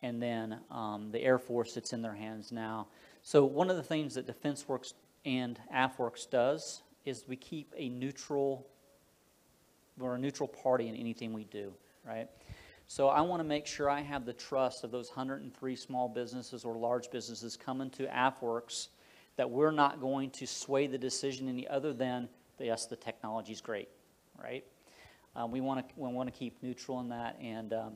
and 0.02 0.22
then 0.22 0.60
um, 0.72 1.10
the 1.12 1.22
Air 1.22 1.38
Force, 1.38 1.78
it's 1.78 1.94
in 1.94 2.02
their 2.02 2.14
hands 2.14 2.52
now. 2.52 2.88
So 3.22 3.46
one 3.46 3.70
of 3.70 3.78
the 3.78 3.84
things 3.84 4.16
that 4.16 4.28
DEFENSEWERX 4.28 4.94
and 5.26 5.60
AFWERX 5.74 6.30
does 6.30 6.82
is 7.06 7.26
we 7.28 7.36
keep 7.36 7.74
a 7.78 7.90
neutral, 7.90 8.68
we're 9.98 10.16
a 10.16 10.20
neutral 10.20 10.48
party 10.48 10.90
in 10.90 10.96
anything 10.96 11.34
we 11.34 11.46
do, 11.46 11.74
right? 12.06 12.28
So 12.88 13.08
I 13.08 13.22
want 13.22 13.40
to 13.40 13.46
make 13.46 13.66
sure 13.66 13.90
I 13.90 14.02
have 14.02 14.26
the 14.26 14.34
trust 14.34 14.84
of 14.84 14.92
those 14.92 15.10
103 15.10 15.76
small 15.76 16.10
businesses 16.10 16.66
or 16.66 16.76
large 16.76 17.10
businesses 17.12 17.56
coming 17.56 17.90
to 17.92 18.04
AFWERX 18.08 18.90
that 19.38 19.50
we're 19.50 19.72
not 19.72 20.00
going 20.00 20.30
to 20.32 20.46
sway 20.46 20.88
the 20.88 20.98
decision 20.98 21.50
any 21.50 21.68
other 21.68 21.94
than, 21.94 22.30
yes, 22.60 22.86
the 22.86 22.96
technology 22.96 23.52
is 23.52 23.62
great, 23.62 23.90
right? 24.42 24.64
Um, 25.36 25.52
we 25.52 25.62
want 25.62 25.88
to 25.88 25.94
we 25.96 26.12
want 26.12 26.32
to 26.32 26.38
keep 26.38 26.62
neutral 26.62 27.00
in 27.00 27.10
that, 27.10 27.38
and 27.42 27.74
um, 27.74 27.94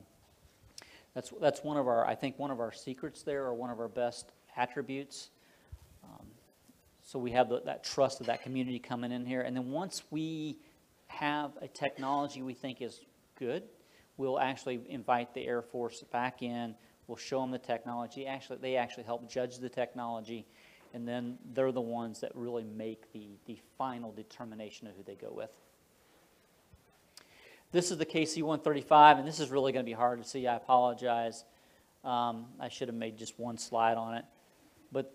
that's 1.13 1.31
that's 1.39 1.63
one 1.63 1.77
of 1.77 1.87
our 1.87 2.05
I 2.05 2.15
think 2.15 2.39
one 2.39 2.49
of 2.49 2.59
our 2.59 2.71
secrets 2.71 3.21
there, 3.21 3.45
or 3.45 3.53
one 3.53 3.69
of 3.69 3.79
our 3.79 3.87
best 3.87 4.31
attributes. 4.55 5.29
Um, 6.03 6.25
so 7.03 7.19
we 7.19 7.31
have 7.31 7.49
the, 7.49 7.61
that 7.61 7.83
trust 7.83 8.21
of 8.21 8.27
that 8.27 8.41
community 8.41 8.79
coming 8.79 9.11
in 9.11 9.25
here. 9.25 9.41
And 9.41 9.55
then 9.55 9.69
once 9.71 10.03
we 10.09 10.57
have 11.07 11.51
a 11.61 11.67
technology 11.67 12.41
we 12.41 12.53
think 12.53 12.81
is 12.81 13.01
good, 13.39 13.63
we'll 14.17 14.39
actually 14.39 14.81
invite 14.89 15.33
the 15.33 15.45
Air 15.45 15.61
Force 15.61 16.03
back 16.11 16.41
in. 16.41 16.75
We'll 17.07 17.17
show 17.17 17.39
them 17.39 17.51
the 17.51 17.59
technology. 17.59 18.25
Actually, 18.25 18.59
they 18.59 18.75
actually 18.75 19.03
help 19.03 19.29
judge 19.31 19.59
the 19.59 19.69
technology, 19.69 20.45
and 20.93 21.07
then 21.07 21.37
they're 21.53 21.71
the 21.71 21.81
ones 21.81 22.21
that 22.21 22.31
really 22.35 22.63
make 22.63 23.11
the, 23.13 23.27
the 23.45 23.57
final 23.77 24.11
determination 24.11 24.87
of 24.87 24.95
who 24.95 25.03
they 25.03 25.15
go 25.15 25.31
with. 25.31 25.51
This 27.71 27.91
is 27.91 27.97
the 27.97 28.05
KC-135, 28.05 29.19
and 29.19 29.27
this 29.27 29.39
is 29.39 29.49
really 29.49 29.73
going 29.73 29.85
to 29.85 29.89
be 29.89 29.95
hard 29.95 30.21
to 30.21 30.27
see. 30.27 30.47
I 30.47 30.55
apologize. 30.55 31.43
Um, 32.03 32.45
I 32.59 32.69
should 32.69 32.87
have 32.87 32.95
made 32.95 33.17
just 33.17 33.37
one 33.37 33.57
slide 33.57 33.97
on 33.97 34.15
it. 34.15 34.25
But 34.91 35.13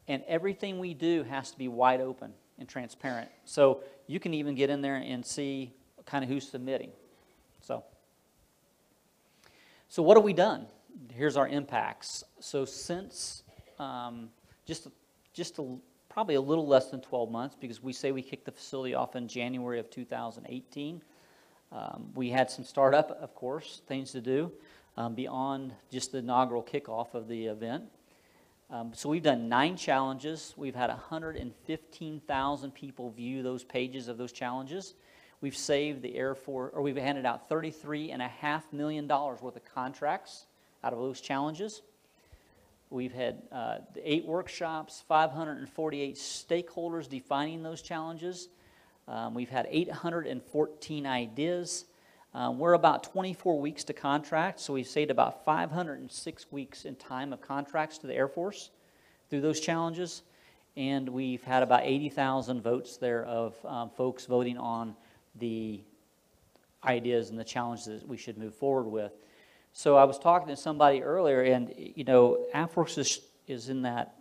and 0.09 0.23
everything 0.29 0.79
we 0.79 0.93
do 0.93 1.25
has 1.25 1.51
to 1.53 1.59
be 1.59 1.69
wide 1.69 2.03
open 2.03 2.35
and 2.59 2.69
transparent. 2.69 3.31
So 3.45 3.83
you 4.07 4.21
can 4.21 4.35
even 4.35 4.55
get 4.55 4.71
in 4.71 4.83
there 4.83 4.97
and 4.97 5.25
see 5.25 5.73
kind 6.07 6.25
of 6.25 6.31
who's 6.31 6.49
submitting. 6.49 6.91
So, 7.61 7.85
so 9.89 10.03
what 10.03 10.17
have 10.17 10.25
we 10.25 10.33
done? 10.33 10.67
Here's 11.13 11.37
our 11.37 11.49
impacts. 11.49 12.25
So 12.41 12.65
since 12.65 13.43
um, 13.79 14.29
just 14.67 14.89
just 15.33 15.59
a, 15.59 15.77
probably 16.09 16.35
a 16.35 16.41
little 16.41 16.67
less 16.67 16.91
than 16.91 17.01
12 17.01 17.31
months, 17.31 17.57
because 17.59 17.83
we 17.83 17.93
say 17.93 18.13
we 18.13 18.23
kicked 18.23 18.45
the 18.45 18.53
facility 18.53 18.95
off 18.95 19.17
in 19.17 19.29
January 19.29 19.81
of 19.81 19.89
2018. 19.91 21.03
Um, 21.73 22.11
we 22.15 22.29
had 22.29 22.51
some 22.51 22.65
startup, 22.65 23.11
of 23.23 23.35
course, 23.35 23.81
things 23.87 24.13
to 24.13 24.21
do 24.21 24.53
um, 24.97 25.15
beyond 25.15 25.73
just 25.91 26.13
the 26.13 26.19
inaugural 26.19 26.63
kickoff 26.63 27.15
of 27.15 27.29
the 27.29 27.47
event. 27.47 27.85
Um, 28.73 28.93
so 28.95 29.11
we've 29.11 29.23
done 29.23 29.51
nine 29.51 29.77
challenges. 29.77 30.55
We've 30.57 30.75
had 30.75 30.89
115,000 30.89 32.75
people 32.75 33.11
view 33.11 33.43
those 33.43 33.65
pages 33.65 34.09
of 34.09 34.17
those 34.17 34.33
challenges. 34.33 34.95
We've 35.43 35.57
saved 35.57 36.01
the 36.01 36.17
Air 36.17 36.35
Force, 36.35 36.73
or 36.75 36.81
we've 36.81 36.97
handed 36.97 37.27
out 37.27 37.51
$33.5 37.51 38.63
million 38.73 39.07
worth 39.07 39.43
of 39.43 39.65
contracts 39.75 40.47
out 40.83 40.95
of 40.95 41.01
those 41.01 41.21
challenges. 41.21 41.83
We've 42.89 43.13
had 43.13 43.43
uh, 43.53 43.79
eight 44.03 44.25
workshops, 44.25 45.05
548 45.07 46.17
stakeholders 46.17 47.11
defining 47.11 47.63
those 47.63 47.83
challenges. 47.83 48.49
Um, 49.07 49.35
we've 49.35 49.51
had 49.51 49.67
814 49.71 51.07
ideas. 51.07 51.85
Um, 52.35 52.59
we're 52.59 52.73
about 52.73 53.05
24 53.05 53.61
weeks 53.61 53.85
to 53.85 53.93
contract, 53.93 54.59
so 54.59 54.73
we've 54.73 54.87
saved 54.87 55.11
about 55.11 55.45
506 55.45 56.47
weeks 56.51 56.87
in 56.87 56.97
time 56.97 57.31
of 57.31 57.43
contracts 57.43 57.99
to 57.99 58.07
the 58.07 58.15
Air 58.15 58.27
Force 58.27 58.71
through 59.29 59.43
those 59.43 59.61
challenges. 59.61 60.23
And 60.75 61.07
we've 61.11 61.43
had 61.43 61.63
about 61.63 61.83
80,000 61.85 62.63
votes 62.63 62.97
there 62.97 63.27
of 63.27 63.55
um, 63.67 63.91
folks 63.91 64.25
voting 64.25 64.57
on 64.57 64.97
the 65.39 65.83
ideas 66.85 67.29
and 67.29 67.39
the 67.39 67.45
challenges 67.45 68.01
that 68.01 68.09
we 68.09 68.17
should 68.17 68.39
move 68.39 68.55
forward 68.55 68.89
with. 68.89 69.13
So 69.75 69.97
I 69.97 70.05
was 70.05 70.19
talking 70.19 70.49
to 70.49 70.57
somebody 70.57 71.03
earlier, 71.03 71.43
and 71.43 71.75
you 71.77 72.05
know, 72.05 72.47
AFWERX 72.55 72.97
is, 72.97 73.21
is 73.47 73.69
in 73.69 73.83
that 73.83 74.15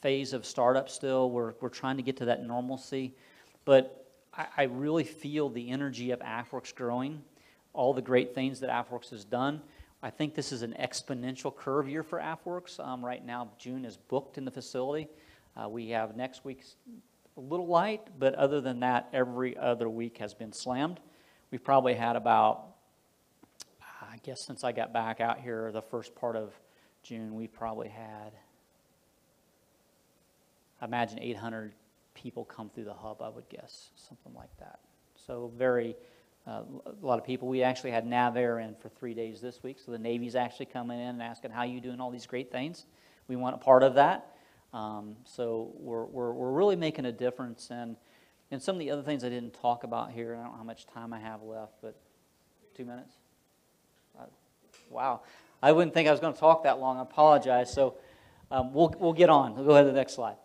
phase 0.00 0.32
of 0.32 0.46
startup 0.46 0.88
still. 0.88 1.30
We're, 1.30 1.52
we're 1.60 1.68
trying 1.68 1.98
to 1.98 2.02
get 2.02 2.16
to 2.18 2.24
that 2.26 2.46
normalcy. 2.46 3.14
But 3.66 4.06
I, 4.32 4.46
I 4.56 4.62
really 4.64 5.04
feel 5.04 5.50
the 5.50 5.68
energy 5.68 6.12
of 6.12 6.20
AFWERX 6.20 6.74
growing, 6.74 7.22
all 7.78 7.94
the 7.94 8.02
great 8.02 8.34
things 8.34 8.58
that 8.60 8.70
AFWERX 8.70 9.10
has 9.10 9.24
done. 9.24 9.62
I 10.02 10.10
think 10.10 10.34
this 10.34 10.50
is 10.50 10.62
an 10.62 10.74
exponential 10.78 11.54
curve 11.54 11.88
year 11.88 12.02
for 12.02 12.18
AFWERX. 12.18 12.84
Um, 12.84 13.04
right 13.04 13.24
now, 13.24 13.50
June 13.56 13.84
is 13.84 13.96
booked 13.96 14.36
in 14.36 14.44
the 14.44 14.50
facility. 14.50 15.08
Uh, 15.56 15.68
we 15.68 15.90
have 15.90 16.16
next 16.16 16.44
week's 16.44 16.74
a 17.36 17.40
little 17.40 17.68
light, 17.68 18.02
but 18.18 18.34
other 18.34 18.60
than 18.60 18.80
that, 18.80 19.08
every 19.12 19.56
other 19.56 19.88
week 19.88 20.18
has 20.18 20.34
been 20.34 20.52
slammed. 20.52 20.98
We've 21.52 21.62
probably 21.62 21.94
had 21.94 22.16
about 22.16 22.64
I 24.02 24.16
guess 24.24 24.44
since 24.44 24.64
I 24.64 24.72
got 24.72 24.92
back 24.92 25.20
out 25.20 25.38
here 25.38 25.70
the 25.70 25.82
first 25.82 26.16
part 26.16 26.34
of 26.34 26.52
June, 27.04 27.36
we 27.36 27.46
probably 27.46 27.88
had, 27.88 28.32
I 30.80 30.86
imagine 30.86 31.20
800 31.20 31.72
people 32.14 32.44
come 32.44 32.68
through 32.68 32.84
the 32.84 32.94
hub, 32.94 33.22
I 33.22 33.28
would 33.28 33.48
guess, 33.48 33.90
something 33.94 34.34
like 34.34 34.50
that. 34.58 34.80
So 35.26 35.52
very, 35.56 35.94
uh, 36.48 36.62
a 36.86 37.06
lot 37.06 37.18
of 37.18 37.24
people. 37.24 37.46
We 37.48 37.62
actually 37.62 37.90
had 37.90 38.06
NAVAIR 38.06 38.64
in 38.64 38.74
for 38.76 38.88
three 38.88 39.14
days 39.14 39.40
this 39.40 39.62
week, 39.62 39.78
so 39.84 39.92
the 39.92 39.98
Navy's 39.98 40.34
actually 40.34 40.66
coming 40.66 40.98
in 40.98 41.08
and 41.08 41.22
asking 41.22 41.50
how 41.50 41.64
you 41.64 41.80
doing 41.80 42.00
all 42.00 42.10
these 42.10 42.26
great 42.26 42.50
things. 42.50 42.86
We 43.28 43.36
want 43.36 43.54
a 43.54 43.58
part 43.58 43.82
of 43.82 43.94
that. 43.94 44.34
Um, 44.72 45.16
so 45.24 45.72
we're, 45.74 46.04
we're, 46.04 46.32
we're 46.32 46.52
really 46.52 46.76
making 46.76 47.04
a 47.04 47.12
difference. 47.12 47.68
And, 47.70 47.96
and 48.50 48.62
some 48.62 48.76
of 48.76 48.80
the 48.80 48.90
other 48.90 49.02
things 49.02 49.24
I 49.24 49.28
didn't 49.28 49.54
talk 49.54 49.84
about 49.84 50.12
here, 50.12 50.34
I 50.34 50.42
don't 50.42 50.52
know 50.52 50.58
how 50.58 50.64
much 50.64 50.86
time 50.86 51.12
I 51.12 51.18
have 51.18 51.42
left, 51.42 51.74
but 51.82 51.96
two 52.74 52.84
minutes? 52.84 53.12
Wow. 54.90 55.22
I 55.62 55.72
wouldn't 55.72 55.94
think 55.94 56.08
I 56.08 56.10
was 56.10 56.20
going 56.20 56.34
to 56.34 56.40
talk 56.40 56.62
that 56.64 56.78
long. 56.78 56.98
I 56.98 57.02
apologize. 57.02 57.72
So 57.72 57.96
um, 58.50 58.72
we'll, 58.72 58.94
we'll 58.98 59.12
get 59.12 59.28
on. 59.28 59.54
We'll 59.54 59.64
go 59.64 59.72
ahead 59.72 59.84
to 59.84 59.90
the 59.90 59.96
next 59.96 60.14
slide. 60.14 60.36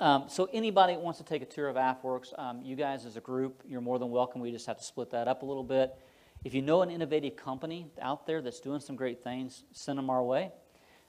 Um, 0.00 0.24
so 0.28 0.48
anybody 0.50 0.94
that 0.94 1.00
wants 1.02 1.18
to 1.18 1.26
take 1.26 1.42
a 1.42 1.46
tour 1.46 1.68
of 1.68 1.76
AFWERX, 1.76 2.38
um, 2.38 2.62
you 2.62 2.74
guys 2.74 3.04
as 3.04 3.18
a 3.18 3.20
group, 3.20 3.62
you're 3.68 3.82
more 3.82 3.98
than 3.98 4.10
welcome. 4.10 4.40
We 4.40 4.50
just 4.50 4.66
have 4.66 4.78
to 4.78 4.84
split 4.84 5.10
that 5.10 5.28
up 5.28 5.42
a 5.42 5.44
little 5.44 5.62
bit. 5.62 5.94
If 6.42 6.54
you 6.54 6.62
know 6.62 6.80
an 6.80 6.90
innovative 6.90 7.36
company 7.36 7.86
out 8.00 8.26
there 8.26 8.40
that's 8.40 8.60
doing 8.60 8.80
some 8.80 8.96
great 8.96 9.22
things, 9.22 9.62
send 9.72 9.98
them 9.98 10.08
our 10.08 10.22
way. 10.22 10.52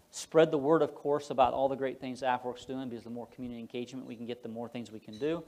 Spread 0.09 0.51
the 0.51 0.57
word, 0.57 0.81
of 0.81 0.93
course, 0.93 1.29
about 1.29 1.53
all 1.53 1.69
the 1.69 1.75
great 1.77 2.01
things 2.01 2.21
is 2.21 2.65
doing 2.65 2.89
because 2.89 3.05
the 3.05 3.09
more 3.09 3.27
community 3.27 3.61
engagement 3.61 4.05
we 4.05 4.17
can 4.17 4.25
get, 4.25 4.43
the 4.43 4.49
more 4.49 4.67
things 4.67 4.91
we 4.91 4.99
can 4.99 5.17
do. 5.17 5.41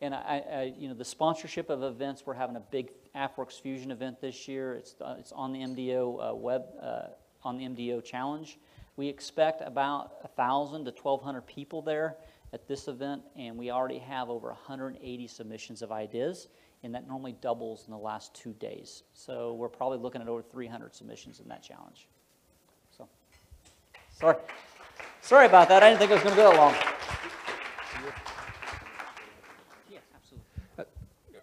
And 0.00 0.14
I, 0.14 0.42
I, 0.50 0.74
you 0.78 0.88
know, 0.88 0.94
the 0.94 1.04
sponsorship 1.04 1.68
of 1.68 1.82
events, 1.82 2.22
we're 2.24 2.32
having 2.32 2.56
a 2.56 2.60
big 2.60 2.88
AFWERX 3.14 3.60
Fusion 3.60 3.90
event 3.90 4.22
this 4.22 4.48
year. 4.48 4.72
It's, 4.76 4.94
uh, 5.02 5.16
it's 5.18 5.32
on 5.32 5.52
the 5.52 5.58
MDO 5.58 6.30
uh, 6.30 6.34
web, 6.34 6.64
uh, 6.80 7.08
on 7.42 7.58
the 7.58 7.64
MDO 7.64 8.02
challenge. 8.02 8.58
We 8.96 9.08
expect 9.08 9.60
about 9.60 10.24
1,000 10.24 10.86
to 10.86 10.90
1,200 10.90 11.42
people 11.42 11.82
there 11.82 12.16
at 12.52 12.66
this 12.66 12.88
event, 12.88 13.22
and 13.36 13.56
we 13.56 13.70
already 13.70 13.98
have 13.98 14.30
over 14.30 14.48
180 14.48 15.26
submissions 15.26 15.82
of 15.82 15.92
ideas, 15.92 16.48
and 16.82 16.94
that 16.94 17.06
normally 17.06 17.36
doubles 17.40 17.84
in 17.86 17.92
the 17.92 17.98
last 17.98 18.34
two 18.34 18.52
days. 18.54 19.02
So 19.12 19.54
we're 19.54 19.68
probably 19.68 19.98
looking 19.98 20.22
at 20.22 20.28
over 20.28 20.42
300 20.42 20.94
submissions 20.94 21.40
in 21.40 21.48
that 21.48 21.62
challenge. 21.62 22.08
So, 22.96 23.08
sorry. 24.18 24.36
Sorry 25.20 25.46
about 25.46 25.68
that. 25.68 25.82
I 25.82 25.90
didn't 25.90 25.98
think 25.98 26.10
it 26.10 26.14
was 26.14 26.22
going 26.22 26.36
to 26.36 26.42
go 26.42 26.50
that 26.50 26.56
long. 26.56 26.74
Yes, 29.90 30.02
absolutely. 30.14 30.86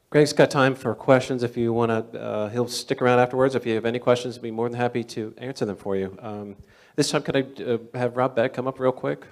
Greg's 0.10 0.34
got 0.34 0.50
time 0.50 0.74
for 0.74 0.96
questions 0.96 1.44
if 1.44 1.56
you 1.56 1.72
want 1.74 1.92
to, 1.92 2.20
uh, 2.20 2.50
he'll 2.50 2.68
stick 2.68 3.02
around 3.02 3.20
afterwards. 3.20 3.54
If 3.54 3.66
you 3.66 3.76
have 3.76 3.86
any 3.86 4.00
questions, 4.00 4.38
I'd 4.38 4.42
be 4.42 4.50
more 4.50 4.70
than 4.70 4.80
happy 4.80 5.04
to 5.04 5.34
answer 5.38 5.66
them 5.66 5.76
for 5.76 5.96
you. 5.96 6.18
Um, 6.20 6.56
this 6.96 7.12
time, 7.12 7.22
could 7.22 7.36
I 7.36 7.64
uh, 7.64 7.78
have 7.94 8.16
Rob 8.16 8.36
Beck 8.36 8.54
come 8.54 8.68
up 8.68 8.80
real 8.80 8.94
quick? 8.94 9.26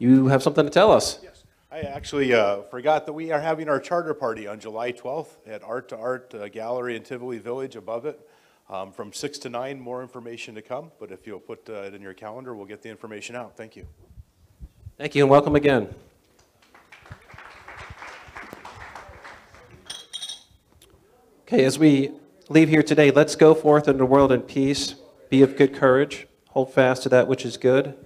You 0.00 0.28
have 0.28 0.42
something 0.42 0.64
to 0.64 0.70
tell 0.70 0.90
us. 0.90 1.18
Yes, 1.22 1.44
I 1.70 1.80
actually 1.80 2.32
uh, 2.32 2.62
forgot 2.62 3.04
that 3.04 3.12
we 3.12 3.32
are 3.32 3.40
having 3.40 3.68
our 3.68 3.78
charter 3.78 4.14
party 4.14 4.46
on 4.46 4.58
July 4.58 4.92
12th 4.92 5.28
at 5.46 5.62
Art 5.62 5.90
to 5.90 5.98
Art 5.98 6.34
uh, 6.34 6.48
Gallery 6.48 6.96
in 6.96 7.02
Tivoli 7.02 7.36
Village 7.36 7.76
above 7.76 8.06
it. 8.06 8.18
Um, 8.70 8.92
from 8.92 9.12
6 9.12 9.38
to 9.40 9.50
9, 9.50 9.78
more 9.78 10.00
information 10.00 10.54
to 10.54 10.62
come, 10.62 10.90
but 10.98 11.12
if 11.12 11.26
you'll 11.26 11.38
put 11.38 11.68
uh, 11.68 11.82
it 11.82 11.94
in 11.94 12.00
your 12.00 12.14
calendar, 12.14 12.54
we'll 12.54 12.64
get 12.64 12.80
the 12.80 12.88
information 12.88 13.36
out. 13.36 13.58
Thank 13.58 13.76
you. 13.76 13.86
Thank 14.96 15.14
you 15.14 15.22
and 15.22 15.30
welcome 15.30 15.54
again. 15.54 15.94
Okay, 21.42 21.62
as 21.64 21.78
we 21.78 22.12
leave 22.48 22.70
here 22.70 22.82
today, 22.82 23.10
let's 23.10 23.36
go 23.36 23.54
forth 23.54 23.86
into 23.86 23.98
the 23.98 24.06
world 24.06 24.32
in 24.32 24.40
peace. 24.40 24.94
Be 25.28 25.42
of 25.42 25.58
good 25.58 25.74
courage. 25.74 26.26
Hold 26.50 26.72
fast 26.72 27.02
to 27.02 27.10
that 27.10 27.28
which 27.28 27.44
is 27.44 27.58
good. 27.58 27.98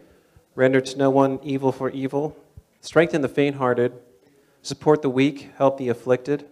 Render 0.55 0.81
to 0.81 0.99
no 0.99 1.11
one 1.11 1.41
evil 1.43 1.73
for 1.73 1.91
evil. 1.91 2.37
Strengthen 2.81 3.23
the 3.23 3.29
faint 3.29 3.57
hearted. 3.57 3.93
Support 4.63 5.03
the 5.03 5.11
weak. 5.11 5.51
Help 5.57 5.79
the 5.79 5.89
afflicted. 5.89 6.47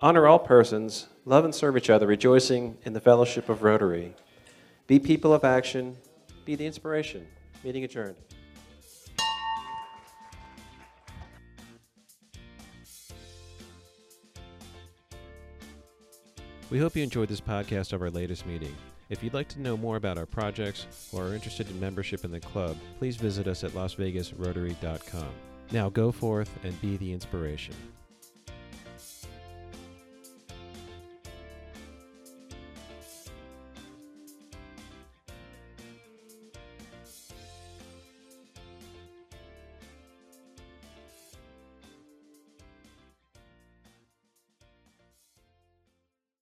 Honor 0.00 0.26
all 0.26 0.38
persons, 0.38 1.06
love 1.24 1.44
and 1.44 1.54
serve 1.54 1.74
each 1.74 1.88
other, 1.88 2.06
rejoicing 2.06 2.76
in 2.84 2.92
the 2.92 3.00
fellowship 3.00 3.48
of 3.48 3.62
Rotary. 3.62 4.14
Be 4.86 4.98
people 4.98 5.32
of 5.32 5.42
action, 5.42 5.96
be 6.44 6.54
the 6.54 6.66
inspiration. 6.66 7.26
Meeting 7.64 7.82
adjourned. 7.82 8.16
We 16.68 16.78
hope 16.78 16.94
you 16.94 17.02
enjoyed 17.02 17.28
this 17.28 17.40
podcast 17.40 17.94
of 17.94 18.02
our 18.02 18.10
latest 18.10 18.44
meeting. 18.44 18.76
If 19.08 19.22
you'd 19.22 19.34
like 19.34 19.48
to 19.50 19.60
know 19.60 19.76
more 19.76 19.96
about 19.96 20.18
our 20.18 20.26
projects 20.26 20.86
or 21.12 21.28
are 21.28 21.34
interested 21.34 21.70
in 21.70 21.78
membership 21.78 22.24
in 22.24 22.32
the 22.32 22.40
club, 22.40 22.76
please 22.98 23.16
visit 23.16 23.46
us 23.46 23.62
at 23.62 23.70
lasvegasrotary.com. 23.70 25.28
Now 25.70 25.88
go 25.90 26.10
forth 26.10 26.50
and 26.64 26.80
be 26.80 26.96
the 26.96 27.12
inspiration. 27.12 27.74